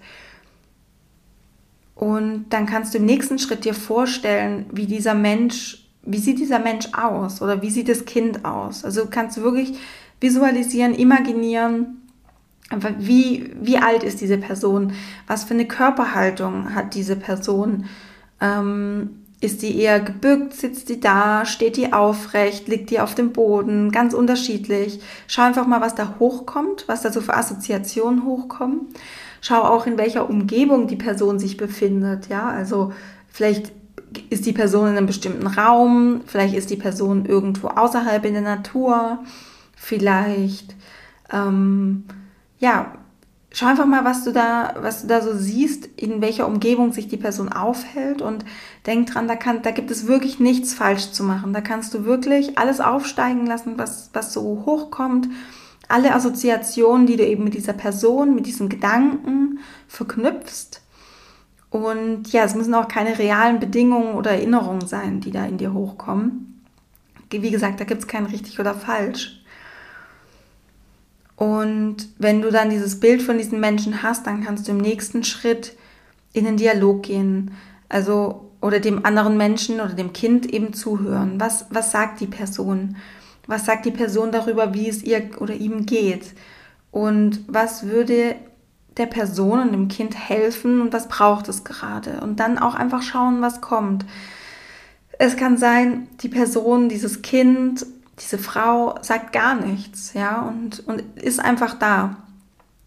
[1.97, 6.61] Und dann kannst du im nächsten Schritt dir vorstellen, wie dieser Mensch, wie sieht dieser
[6.61, 8.85] Mensch aus oder wie sieht das Kind aus.
[8.85, 9.77] Also kannst du wirklich
[10.21, 12.06] visualisieren, imaginieren,
[12.99, 14.93] wie, wie alt ist diese Person,
[15.27, 17.87] was für eine Körperhaltung hat diese Person.
[18.41, 20.55] Ähm, ist die eher gebückt?
[20.55, 21.45] Sitzt die da?
[21.45, 22.69] Steht die aufrecht?
[22.69, 23.93] Liegt die auf dem Boden?
[23.93, 25.01] Ganz unterschiedlich.
[25.27, 28.89] Schau einfach mal, was da hochkommt, was da so für Assoziationen hochkommen.
[29.43, 32.29] Schau auch, in welcher Umgebung die Person sich befindet.
[32.29, 32.93] Ja, also
[33.29, 33.73] vielleicht
[34.31, 38.43] ist die Person in einem bestimmten Raum, vielleicht ist die Person irgendwo außerhalb in der
[38.43, 39.19] Natur,
[39.77, 40.75] vielleicht,
[41.31, 42.05] ähm,
[42.59, 42.93] ja,
[43.53, 47.09] schau einfach mal, was du da, was du da so siehst, in welcher Umgebung sich
[47.09, 48.45] die Person aufhält und
[48.85, 51.53] denk dran, da kann, da gibt es wirklich nichts falsch zu machen.
[51.53, 55.29] Da kannst du wirklich alles aufsteigen lassen, was, was so hochkommt.
[55.89, 60.83] Alle Assoziationen, die du eben mit dieser Person, mit diesem Gedanken verknüpfst.
[61.71, 65.73] Und ja, es müssen auch keine realen Bedingungen oder Erinnerungen sein, die da in dir
[65.73, 66.63] hochkommen.
[67.31, 69.43] Wie gesagt, da gibt es kein richtig oder falsch.
[71.37, 75.23] Und wenn du dann dieses Bild von diesen Menschen hast, dann kannst du im nächsten
[75.23, 75.77] Schritt
[76.33, 77.53] in den Dialog gehen.
[77.89, 81.39] Also, oder dem anderen Menschen oder dem Kind eben zuhören.
[81.39, 82.97] Was, was sagt die Person?
[83.47, 86.35] Was sagt die Person darüber, wie es ihr oder ihm geht?
[86.91, 88.37] Und was würde
[88.97, 92.21] der Person und dem Kind helfen und was braucht es gerade?
[92.23, 94.07] Und dann auch einfach schauen, was kommt.
[95.19, 97.87] Es kann sein, die Person, dieses Kind
[98.21, 102.17] diese Frau sagt gar nichts, ja, und, und ist einfach da.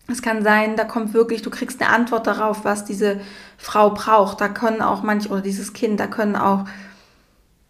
[0.07, 3.19] Es kann sein, da kommt wirklich, du kriegst eine Antwort darauf, was diese
[3.57, 4.41] Frau braucht.
[4.41, 6.65] Da können auch manche, oder dieses Kind, da können auch,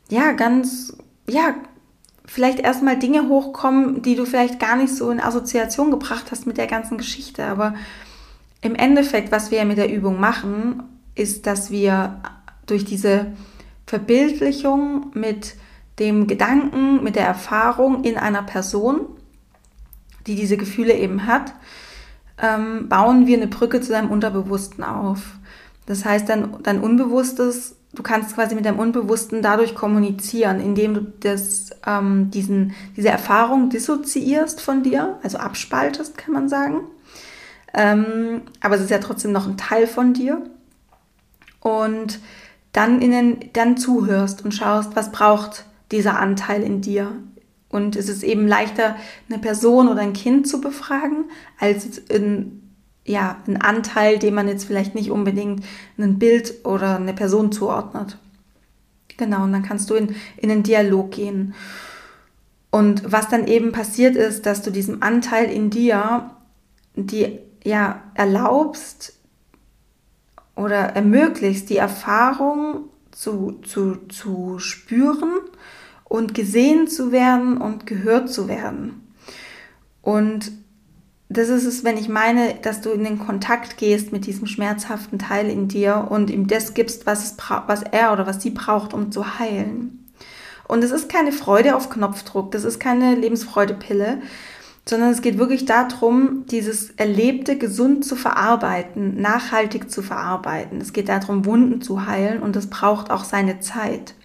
[0.09, 0.95] ja, ganz,
[1.27, 1.53] ja,
[2.25, 6.57] vielleicht erstmal Dinge hochkommen, die du vielleicht gar nicht so in Assoziation gebracht hast mit
[6.57, 7.45] der ganzen Geschichte.
[7.45, 7.73] Aber
[8.61, 10.83] im Endeffekt, was wir mit der Übung machen,
[11.15, 12.21] ist, dass wir
[12.67, 13.33] durch diese
[13.85, 15.55] Verbildlichung mit
[15.99, 19.01] dem Gedanken, mit der Erfahrung in einer Person,
[20.27, 21.53] die diese Gefühle eben hat,
[22.41, 25.35] ähm, bauen wir eine Brücke zu deinem Unterbewussten auf.
[25.85, 31.01] Das heißt, dein, dein Unbewusstes, du kannst quasi mit deinem Unbewussten dadurch kommunizieren, indem du
[31.01, 36.81] das, ähm, diesen, diese Erfahrung dissoziierst von dir, also abspaltest, kann man sagen.
[37.73, 40.43] Ähm, aber es ist ja trotzdem noch ein Teil von dir.
[41.59, 42.19] Und
[42.71, 47.12] dann, in den, dann zuhörst und schaust, was braucht dieser Anteil in dir.
[47.69, 48.95] Und es ist eben leichter,
[49.30, 51.25] eine Person oder ein Kind zu befragen,
[51.60, 52.63] als in,
[53.06, 55.63] ja, ein Anteil, dem man jetzt vielleicht nicht unbedingt
[55.97, 58.17] ein Bild oder eine Person zuordnet.
[59.17, 61.54] Genau, und dann kannst du in, in einen Dialog gehen.
[62.71, 66.32] Und was dann eben passiert ist, dass du diesem Anteil in dir,
[66.95, 69.13] die ja erlaubst
[70.56, 75.39] oder ermöglicht, die Erfahrung zu, zu, zu spüren
[76.09, 79.13] und gesehen zu werden und gehört zu werden.
[80.01, 80.51] Und
[81.29, 85.19] das ist es, wenn ich meine, dass du in den Kontakt gehst mit diesem schmerzhaften
[85.19, 88.95] Teil in dir und ihm das gibst, was, es was er oder was sie braucht,
[88.95, 90.09] um zu heilen.
[90.67, 94.21] Und es ist keine Freude auf Knopfdruck, das ist keine Lebensfreudepille,
[94.87, 100.81] sondern es geht wirklich darum, dieses Erlebte gesund zu verarbeiten, nachhaltig zu verarbeiten.
[100.81, 104.15] Es geht darum, Wunden zu heilen und das braucht auch seine Zeit.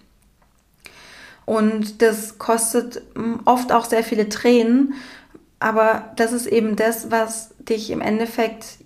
[1.45, 4.95] Und das kostet hm, oft auch sehr viele Tränen.
[5.59, 8.79] Aber das ist eben das, was dich im Endeffekt,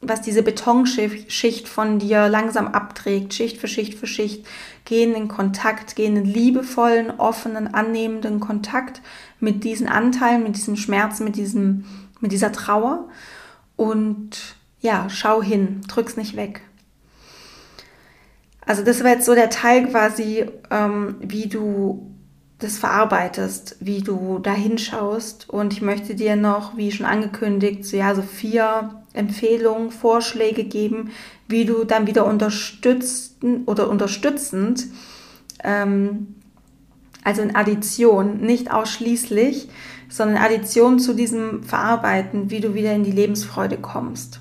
[0.00, 4.46] was diese Betonschicht von dir langsam abträgt, Schicht für Schicht für Schicht.
[4.84, 9.02] Gehen in Kontakt, gehen in liebevollen, offenen, annehmenden Kontakt
[9.40, 11.84] mit diesen Anteilen, mit diesem Schmerz, mit, diesem,
[12.20, 13.08] mit dieser Trauer.
[13.76, 16.62] Und ja, schau hin, drück's nicht weg.
[18.66, 22.10] Also das war jetzt so der Teil quasi, ähm, wie du
[22.58, 25.48] das verarbeitest, wie du da hinschaust.
[25.48, 31.10] Und ich möchte dir noch, wie schon angekündigt, so, ja, so vier Empfehlungen, Vorschläge geben,
[31.48, 34.86] wie du dann wieder unterstützen oder unterstützend,
[35.62, 36.34] ähm,
[37.22, 39.68] also in Addition, nicht ausschließlich,
[40.08, 44.40] sondern Addition zu diesem Verarbeiten, wie du wieder in die Lebensfreude kommst.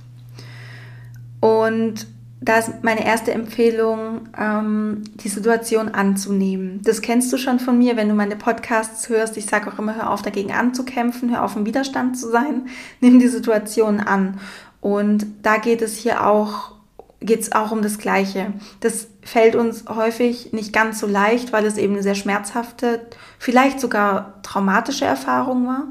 [1.41, 2.07] Und
[2.41, 6.81] da ist meine erste Empfehlung, ähm, die Situation anzunehmen.
[6.83, 9.37] Das kennst du schon von mir, wenn du meine Podcasts hörst.
[9.37, 12.67] Ich sage auch immer, hör auf dagegen anzukämpfen, hör auf im Widerstand zu sein,
[12.99, 14.39] nimm die Situation an.
[14.81, 16.73] Und da geht es hier auch,
[17.21, 18.53] geht es auch um das Gleiche.
[18.81, 23.07] Das fällt uns häufig nicht ganz so leicht, weil es eben eine sehr schmerzhafte,
[23.39, 25.87] vielleicht sogar traumatische Erfahrung war.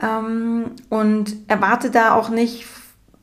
[0.00, 2.66] Ähm, und erwarte da auch nicht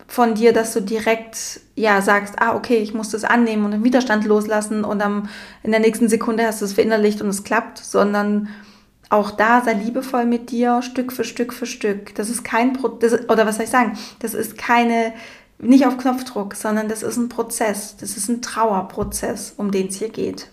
[0.10, 3.84] von dir, dass du direkt ja sagst, ah okay, ich muss das annehmen und den
[3.84, 5.30] Widerstand loslassen und dann
[5.62, 8.50] in der nächsten Sekunde hast du es verinnerlicht und es klappt, sondern
[9.12, 12.16] auch da sei liebevoll mit dir, Stück für Stück für Stück.
[12.16, 13.98] Das ist kein Pro das, oder was soll ich sagen?
[14.20, 15.14] Das ist keine
[15.60, 17.96] nicht auf Knopfdruck, sondern das ist ein Prozess.
[18.00, 20.48] Das ist ein Trauerprozess, um den es hier geht.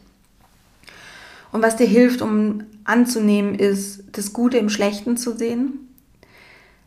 [1.50, 5.85] Und was dir hilft, um anzunehmen, ist, das Gute im Schlechten zu sehen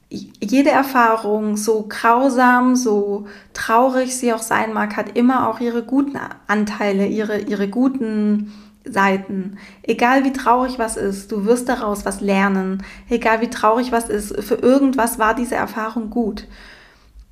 [0.10, 6.18] jede Erfahrung, so grausam, so traurig sie auch sein mag, hat immer auch ihre guten
[6.48, 8.52] Anteile, ihre, ihre guten
[8.86, 9.58] Seiten.
[9.84, 12.84] Egal wie traurig was ist, du wirst daraus was lernen.
[13.10, 16.48] Egal wie traurig was ist, für irgendwas war diese Erfahrung gut.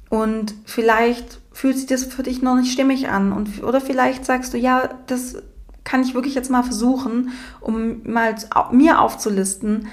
[0.09, 3.31] Und vielleicht fühlt sich das für dich noch nicht stimmig an.
[3.31, 5.41] Und, oder vielleicht sagst du, ja, das
[5.83, 8.35] kann ich wirklich jetzt mal versuchen, um mal
[8.71, 9.87] mir aufzulisten,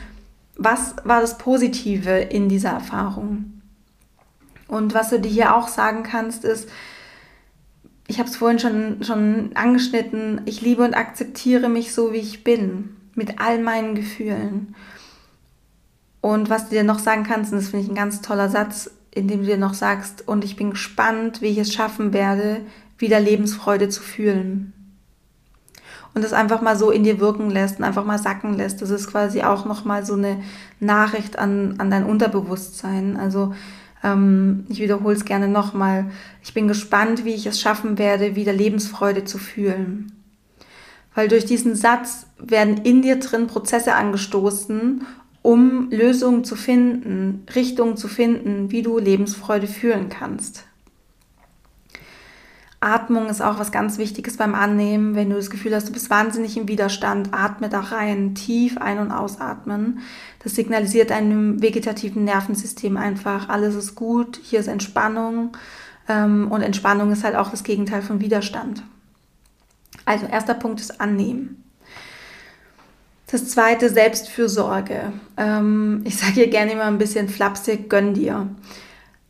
[0.57, 3.63] was war das Positive in dieser Erfahrung?
[4.69, 6.69] Und was du dir hier auch sagen kannst, ist,
[8.07, 12.45] ich habe es vorhin schon, schon angeschnitten, ich liebe und akzeptiere mich so, wie ich
[12.45, 14.75] bin, mit all meinen Gefühlen.
[16.21, 18.91] Und was du dir noch sagen kannst, und das finde ich ein ganz toller Satz,
[19.11, 22.61] in dem du dir noch sagst, und ich bin gespannt, wie ich es schaffen werde,
[22.99, 24.74] wieder Lebensfreude zu fühlen
[26.15, 28.81] und das einfach mal so in dir wirken lässt und einfach mal sacken lässt.
[28.81, 30.43] Das ist quasi auch nochmal so eine
[30.79, 33.17] Nachricht an, an dein Unterbewusstsein.
[33.17, 33.53] Also
[34.05, 36.07] ähm, ich wiederhole es gerne nochmal.
[36.43, 40.13] Ich bin gespannt, wie ich es schaffen werde, wieder Lebensfreude zu fühlen.
[41.17, 45.07] Weil durch diesen Satz werden in dir drin Prozesse angestoßen,
[45.43, 50.65] um Lösungen zu finden, Richtungen zu finden, wie du Lebensfreude fühlen kannst.
[52.85, 55.15] Atmung ist auch was ganz Wichtiges beim Annehmen.
[55.15, 58.99] Wenn du das Gefühl hast, du bist wahnsinnig im Widerstand, atme da rein, tief ein-
[58.99, 60.01] und ausatmen.
[60.43, 65.57] Das signalisiert deinem vegetativen Nervensystem einfach, alles ist gut, hier ist Entspannung.
[66.09, 68.83] Ähm, und Entspannung ist halt auch das Gegenteil von Widerstand.
[70.05, 71.65] Also erster Punkt ist Annehmen.
[73.31, 75.13] Das zweite, Selbstfürsorge.
[75.37, 78.49] Ähm, ich sage hier gerne immer ein bisschen flapsig, gönn dir.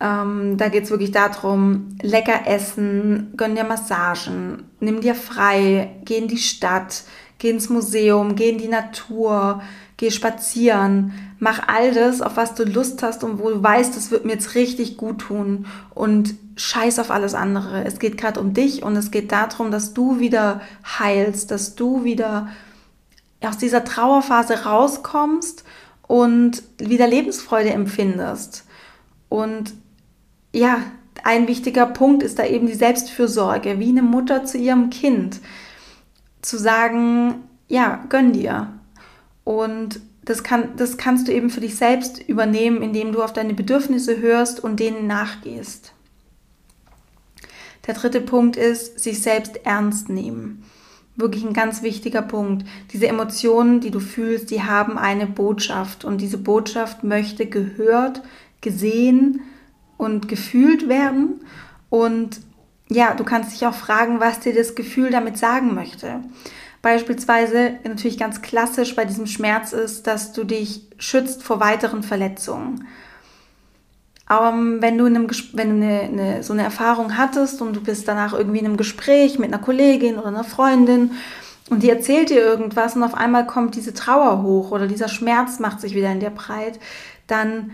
[0.05, 6.19] Ähm, da geht es wirklich darum, lecker essen, gönn dir Massagen, nimm dir frei, geh
[6.19, 7.05] in die Stadt,
[7.39, 9.63] geh ins Museum, geh in die Natur,
[9.97, 14.11] geh spazieren, mach all das, auf was du Lust hast und wo du weißt, das
[14.11, 15.65] wird mir jetzt richtig gut tun
[15.95, 17.85] und scheiß auf alles andere.
[17.85, 20.61] Es geht gerade um dich und es geht darum, dass du wieder
[20.99, 22.49] heilst, dass du wieder
[23.41, 25.65] aus dieser Trauerphase rauskommst
[26.07, 28.67] und wieder Lebensfreude empfindest.
[29.31, 29.73] Und
[30.55, 30.83] ja,
[31.23, 35.41] ein wichtiger Punkt ist da eben die Selbstfürsorge, wie eine Mutter zu ihrem Kind.
[36.43, 37.37] Zu sagen,
[37.69, 38.73] ja, gönn dir.
[39.43, 43.55] Und das, kann, das kannst du eben für dich selbst übernehmen, indem du auf deine
[43.55, 45.93] Bedürfnisse hörst und denen nachgehst.
[47.87, 50.65] Der dritte Punkt ist, sich selbst ernst nehmen.
[51.17, 52.67] Wirklich ein ganz wichtiger Punkt.
[52.93, 58.23] Diese Emotionen, die du fühlst, die haben eine Botschaft und diese Botschaft möchte gehört,
[58.61, 59.43] gesehen,
[59.97, 61.45] und gefühlt werden.
[61.91, 62.41] Und
[62.89, 66.21] ja, du kannst dich auch fragen, was dir das Gefühl damit sagen möchte.
[66.83, 72.87] Beispielsweise natürlich ganz klassisch bei diesem Schmerz ist, dass du dich schützt vor weiteren Verletzungen.
[74.27, 77.83] Aber wenn du, in einem, wenn du eine, eine, so eine Erfahrung hattest und du
[77.83, 81.13] bist danach irgendwie in einem Gespräch mit einer Kollegin oder einer Freundin
[81.71, 85.61] und die erzählt dir irgendwas und auf einmal kommt diese Trauer hoch oder dieser Schmerz
[85.61, 86.79] macht sich wieder in dir breit,
[87.27, 87.73] dann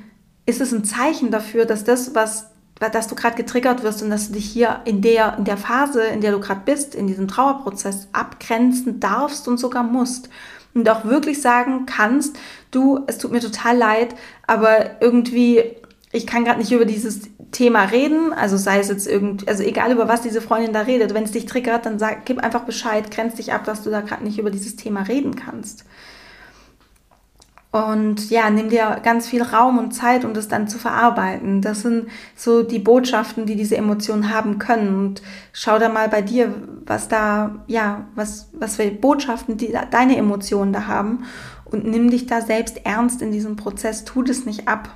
[0.50, 2.50] ist es ein Zeichen dafür, dass das, was
[2.88, 6.02] dass du gerade getriggert wirst und dass du dich hier in der, in der Phase,
[6.02, 10.30] in der du gerade bist, in diesem Trauerprozess abgrenzen darfst und sogar musst.
[10.72, 12.38] Und auch wirklich sagen kannst,
[12.70, 14.14] du, es tut mir total leid,
[14.46, 15.62] aber irgendwie,
[16.10, 17.22] ich kann gerade nicht über dieses
[17.52, 21.12] Thema reden, also sei es jetzt irgendwie, also egal über was diese Freundin da redet,
[21.12, 24.00] wenn es dich triggert, dann sag, gib einfach Bescheid, grenz dich ab, dass du da
[24.00, 25.84] gerade nicht über dieses Thema reden kannst.
[27.72, 31.62] Und ja, nimm dir ganz viel Raum und Zeit, um das dann zu verarbeiten.
[31.62, 34.96] Das sind so die Botschaften, die diese Emotionen haben können.
[34.96, 36.52] Und schau da mal bei dir,
[36.84, 41.24] was da, ja, was, was für Botschaften die, deine Emotionen da haben.
[41.64, 44.88] und nimm dich da selbst ernst in diesem Prozess, tu das nicht ab.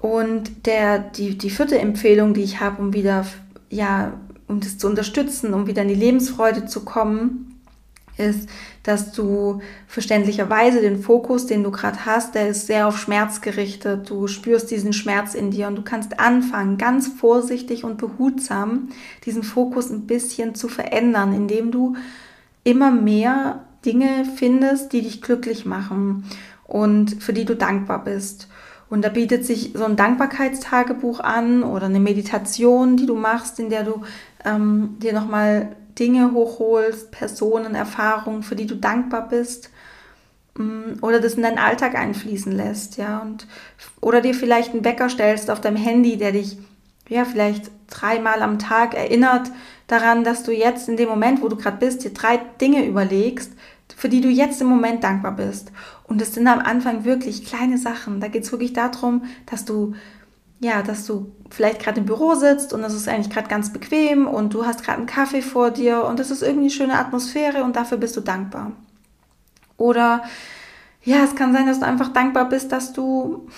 [0.00, 3.24] Und der, die, die vierte Empfehlung, die ich habe, um wieder,
[3.68, 4.14] ja,
[4.48, 7.49] um das zu unterstützen, um wieder in die Lebensfreude zu kommen,
[8.20, 8.48] ist,
[8.82, 14.08] dass du verständlicherweise den Fokus, den du gerade hast, der ist sehr auf Schmerz gerichtet.
[14.08, 18.90] Du spürst diesen Schmerz in dir und du kannst anfangen, ganz vorsichtig und behutsam
[19.24, 21.96] diesen Fokus ein bisschen zu verändern, indem du
[22.62, 26.24] immer mehr Dinge findest, die dich glücklich machen
[26.66, 28.48] und für die du dankbar bist.
[28.90, 33.70] Und da bietet sich so ein Dankbarkeitstagebuch an oder eine Meditation, die du machst, in
[33.70, 34.02] der du
[34.44, 39.70] ähm, dir nochmal Dinge hochholst, Personen, Erfahrungen, für die du dankbar bist
[40.56, 43.46] mm, oder das in deinen Alltag einfließen lässt, ja, und
[44.00, 46.58] oder dir vielleicht einen Wecker stellst auf deinem Handy, der dich
[47.08, 49.50] ja vielleicht dreimal am Tag erinnert
[49.86, 53.52] daran, dass du jetzt in dem Moment, wo du gerade bist, dir drei Dinge überlegst,
[53.96, 55.72] für die du jetzt im Moment dankbar bist.
[56.04, 58.20] Und das sind am Anfang wirklich kleine Sachen.
[58.20, 59.94] Da geht es wirklich darum, dass du
[60.60, 64.26] ja, dass du vielleicht gerade im Büro sitzt und es ist eigentlich gerade ganz bequem
[64.26, 67.64] und du hast gerade einen Kaffee vor dir und es ist irgendwie eine schöne Atmosphäre
[67.64, 68.72] und dafür bist du dankbar.
[69.78, 70.22] Oder
[71.02, 73.48] ja, es kann sein, dass du einfach dankbar bist, dass du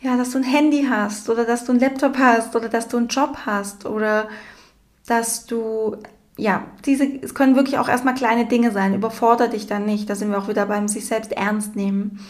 [0.00, 2.96] ja, dass du ein Handy hast oder dass du einen Laptop hast oder dass du
[2.96, 4.28] einen Job hast oder
[5.06, 5.96] dass du
[6.36, 8.94] ja, diese, es können wirklich auch erstmal kleine Dinge sein.
[8.94, 10.08] Überfordere dich dann nicht.
[10.08, 12.20] Da sind wir auch wieder beim sich selbst ernst nehmen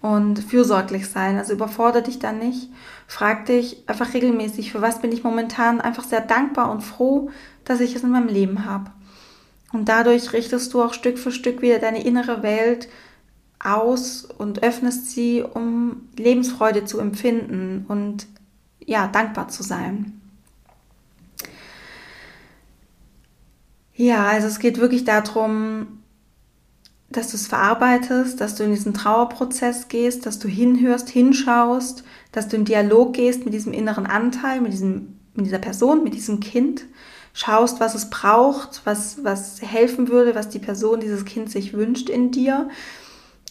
[0.00, 1.36] und fürsorglich sein.
[1.36, 2.70] Also überfordere dich dann nicht.
[3.06, 7.30] Frag dich einfach regelmäßig, für was bin ich momentan einfach sehr dankbar und froh,
[7.64, 8.90] dass ich es in meinem Leben habe.
[9.72, 12.88] Und dadurch richtest du auch Stück für Stück wieder deine innere Welt
[13.58, 18.26] aus und öffnest sie, um Lebensfreude zu empfinden und
[18.84, 20.20] ja, dankbar zu sein.
[23.94, 26.02] Ja, also es geht wirklich darum,
[27.16, 32.48] dass du es verarbeitest, dass du in diesen Trauerprozess gehst, dass du hinhörst, hinschaust, dass
[32.48, 36.40] du im Dialog gehst mit diesem inneren Anteil, mit, diesem, mit dieser Person, mit diesem
[36.40, 36.84] Kind,
[37.32, 42.08] schaust, was es braucht, was, was helfen würde, was die Person, dieses Kind sich wünscht
[42.08, 42.68] in dir,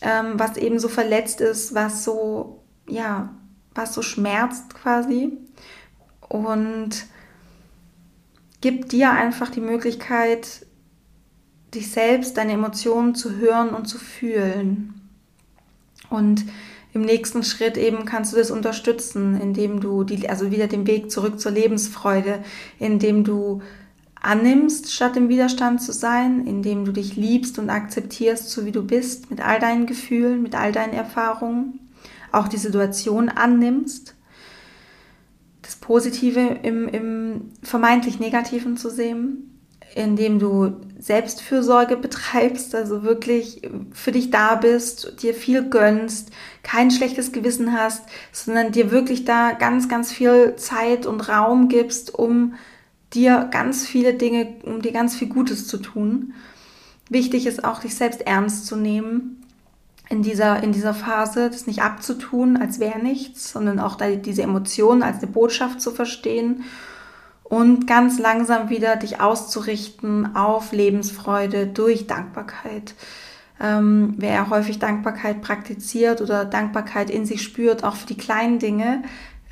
[0.01, 3.33] ähm, was eben so verletzt ist, was so, ja,
[3.73, 5.37] was so schmerzt quasi.
[6.27, 7.05] Und
[8.61, 10.65] gib dir einfach die Möglichkeit,
[11.75, 14.93] dich selbst, deine Emotionen zu hören und zu fühlen.
[16.09, 16.45] Und
[16.93, 21.11] im nächsten Schritt eben kannst du das unterstützen, indem du die, also wieder den Weg
[21.11, 22.43] zurück zur Lebensfreude,
[22.79, 23.61] indem du
[24.21, 28.81] annimmst, statt im Widerstand zu sein, indem du dich liebst und akzeptierst, so wie du
[28.81, 31.79] bist, mit all deinen Gefühlen, mit all deinen Erfahrungen,
[32.31, 34.15] auch die Situation annimmst,
[35.61, 39.54] das Positive im, im vermeintlich Negativen zu sehen
[39.95, 43.61] indem du Selbstfürsorge betreibst, also wirklich
[43.93, 46.31] für dich da bist, dir viel gönnst,
[46.63, 52.13] kein schlechtes Gewissen hast, sondern dir wirklich da ganz, ganz viel Zeit und Raum gibst,
[52.13, 52.55] um
[53.13, 56.33] dir ganz viele Dinge, um dir ganz viel Gutes zu tun.
[57.09, 59.43] Wichtig ist auch, dich selbst ernst zu nehmen
[60.09, 65.03] in dieser, in dieser Phase, das nicht abzutun, als wäre nichts, sondern auch diese Emotionen
[65.03, 66.65] als eine Botschaft zu verstehen
[67.45, 72.95] und ganz langsam wieder dich auszurichten auf Lebensfreude durch Dankbarkeit.
[73.61, 79.03] Ähm, wer häufig Dankbarkeit praktiziert oder Dankbarkeit in sich spürt, auch für die kleinen Dinge,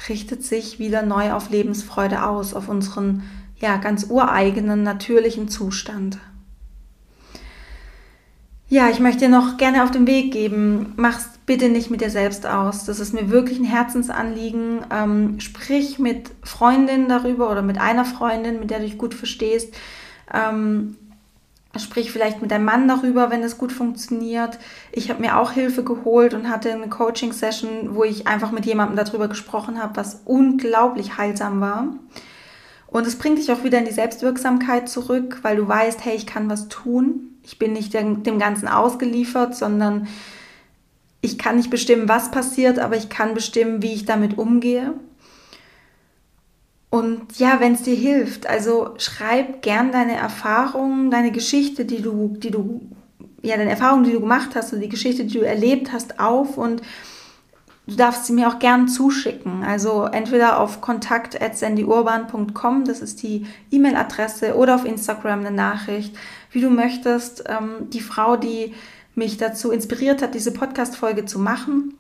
[0.09, 3.23] richtet sich wieder neu auf Lebensfreude aus, auf unseren
[3.59, 6.17] ja ganz ureigenen natürlichen Zustand.
[8.67, 12.09] Ja, ich möchte dir noch gerne auf den Weg geben, mach's bitte nicht mit dir
[12.09, 12.85] selbst aus.
[12.85, 14.85] Das ist mir wirklich ein Herzensanliegen.
[14.91, 19.73] Ähm, sprich mit Freundinnen darüber oder mit einer Freundin, mit der du dich gut verstehst.
[20.33, 20.95] Ähm,
[21.77, 24.59] sprich vielleicht mit deinem Mann darüber, wenn es gut funktioniert.
[24.91, 28.95] Ich habe mir auch Hilfe geholt und hatte eine Coaching-Session, wo ich einfach mit jemandem
[28.95, 31.87] darüber gesprochen habe, was unglaublich heilsam war.
[32.87, 36.27] Und es bringt dich auch wieder in die Selbstwirksamkeit zurück, weil du weißt, hey, ich
[36.27, 37.39] kann was tun.
[37.41, 40.07] Ich bin nicht dem, dem Ganzen ausgeliefert, sondern
[41.23, 44.93] ich kann nicht bestimmen, was passiert, aber ich kann bestimmen, wie ich damit umgehe.
[46.89, 52.35] Und ja, wenn es dir hilft, also schreib gern deine Erfahrungen, deine Geschichte, die du,
[52.37, 52.81] die du,
[53.41, 56.57] ja, deine Erfahrungen, die du gemacht hast, oder die Geschichte, die du erlebt hast, auf
[56.57, 56.81] und
[57.87, 59.63] du darfst sie mir auch gern zuschicken.
[59.63, 66.17] Also entweder auf kontakt.sandyurban.com, das ist die E-Mail-Adresse, oder auf Instagram eine Nachricht,
[66.51, 67.45] wie du möchtest.
[67.47, 68.73] Ähm, die Frau, die
[69.15, 71.93] mich dazu inspiriert hat, diese Podcast-Folge zu machen,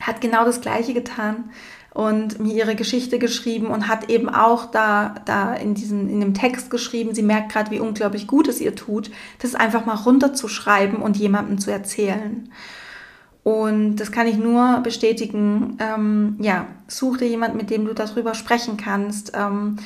[0.00, 1.50] hat genau das Gleiche getan
[1.94, 6.34] und mir ihre Geschichte geschrieben und hat eben auch da, da in diesem, in dem
[6.34, 10.98] Text geschrieben, sie merkt gerade, wie unglaublich gut es ihr tut, das einfach mal runterzuschreiben
[10.98, 12.50] und jemandem zu erzählen.
[13.44, 15.76] Und das kann ich nur bestätigen.
[15.78, 19.32] Ähm, ja, such dir jemand, mit dem du darüber sprechen kannst.
[19.34, 19.76] Ähm,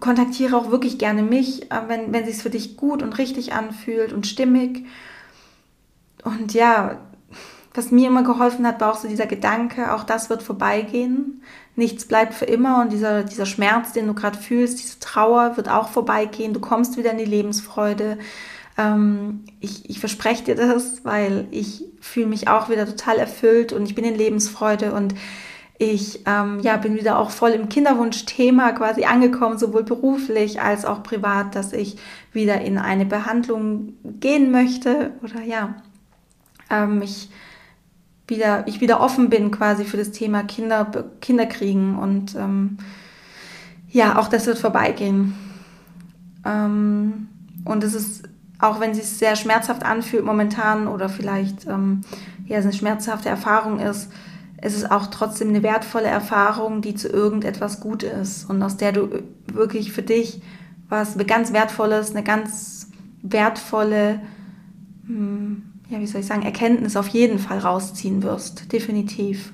[0.00, 4.14] kontaktiere auch wirklich gerne mich, äh, wenn, wenn es für dich gut und richtig anfühlt
[4.14, 4.86] und stimmig.
[6.26, 6.98] Und ja,
[7.72, 11.42] was mir immer geholfen hat, war auch so dieser Gedanke, auch das wird vorbeigehen.
[11.76, 15.68] Nichts bleibt für immer und dieser, dieser Schmerz, den du gerade fühlst, diese Trauer wird
[15.68, 16.52] auch vorbeigehen.
[16.52, 18.18] Du kommst wieder in die Lebensfreude.
[18.76, 23.84] Ähm, ich, ich verspreche dir das, weil ich fühle mich auch wieder total erfüllt und
[23.84, 25.14] ich bin in Lebensfreude und
[25.78, 31.02] ich ähm, ja, bin wieder auch voll im Kinderwunschthema quasi angekommen, sowohl beruflich als auch
[31.02, 31.98] privat, dass ich
[32.32, 35.76] wieder in eine Behandlung gehen möchte oder ja,
[36.70, 37.30] ähm, ich
[38.28, 40.90] wieder, ich wieder offen bin quasi für das Thema Kinder,
[41.20, 42.78] Kinderkriegen und ähm,
[43.88, 45.34] ja, auch das wird vorbeigehen.
[46.44, 47.28] Ähm,
[47.64, 52.02] und es ist, auch wenn es sich sehr schmerzhaft anfühlt momentan oder vielleicht ähm,
[52.46, 54.10] ja, es eine schmerzhafte Erfahrung ist,
[54.58, 58.92] es ist auch trotzdem eine wertvolle Erfahrung, die zu irgendetwas gut ist und aus der
[58.92, 60.40] du wirklich für dich
[60.88, 62.90] was ganz Wertvolles, eine ganz
[63.22, 64.20] wertvolle
[65.06, 68.72] hm, ja, wie soll ich sagen, Erkenntnis auf jeden Fall rausziehen wirst.
[68.72, 69.52] Definitiv.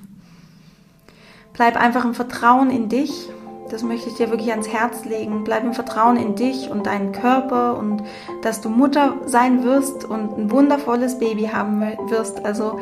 [1.53, 3.29] Bleib einfach im Vertrauen in dich.
[3.69, 5.43] Das möchte ich dir wirklich ans Herz legen.
[5.43, 8.03] Bleib im Vertrauen in dich und deinen Körper und
[8.41, 12.43] dass du Mutter sein wirst und ein wundervolles Baby haben wirst.
[12.43, 12.79] Also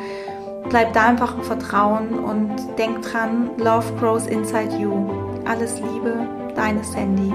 [0.70, 5.10] bleib da einfach im Vertrauen und denk dran, Love grows inside you.
[5.46, 7.34] Alles Liebe, deine Sandy.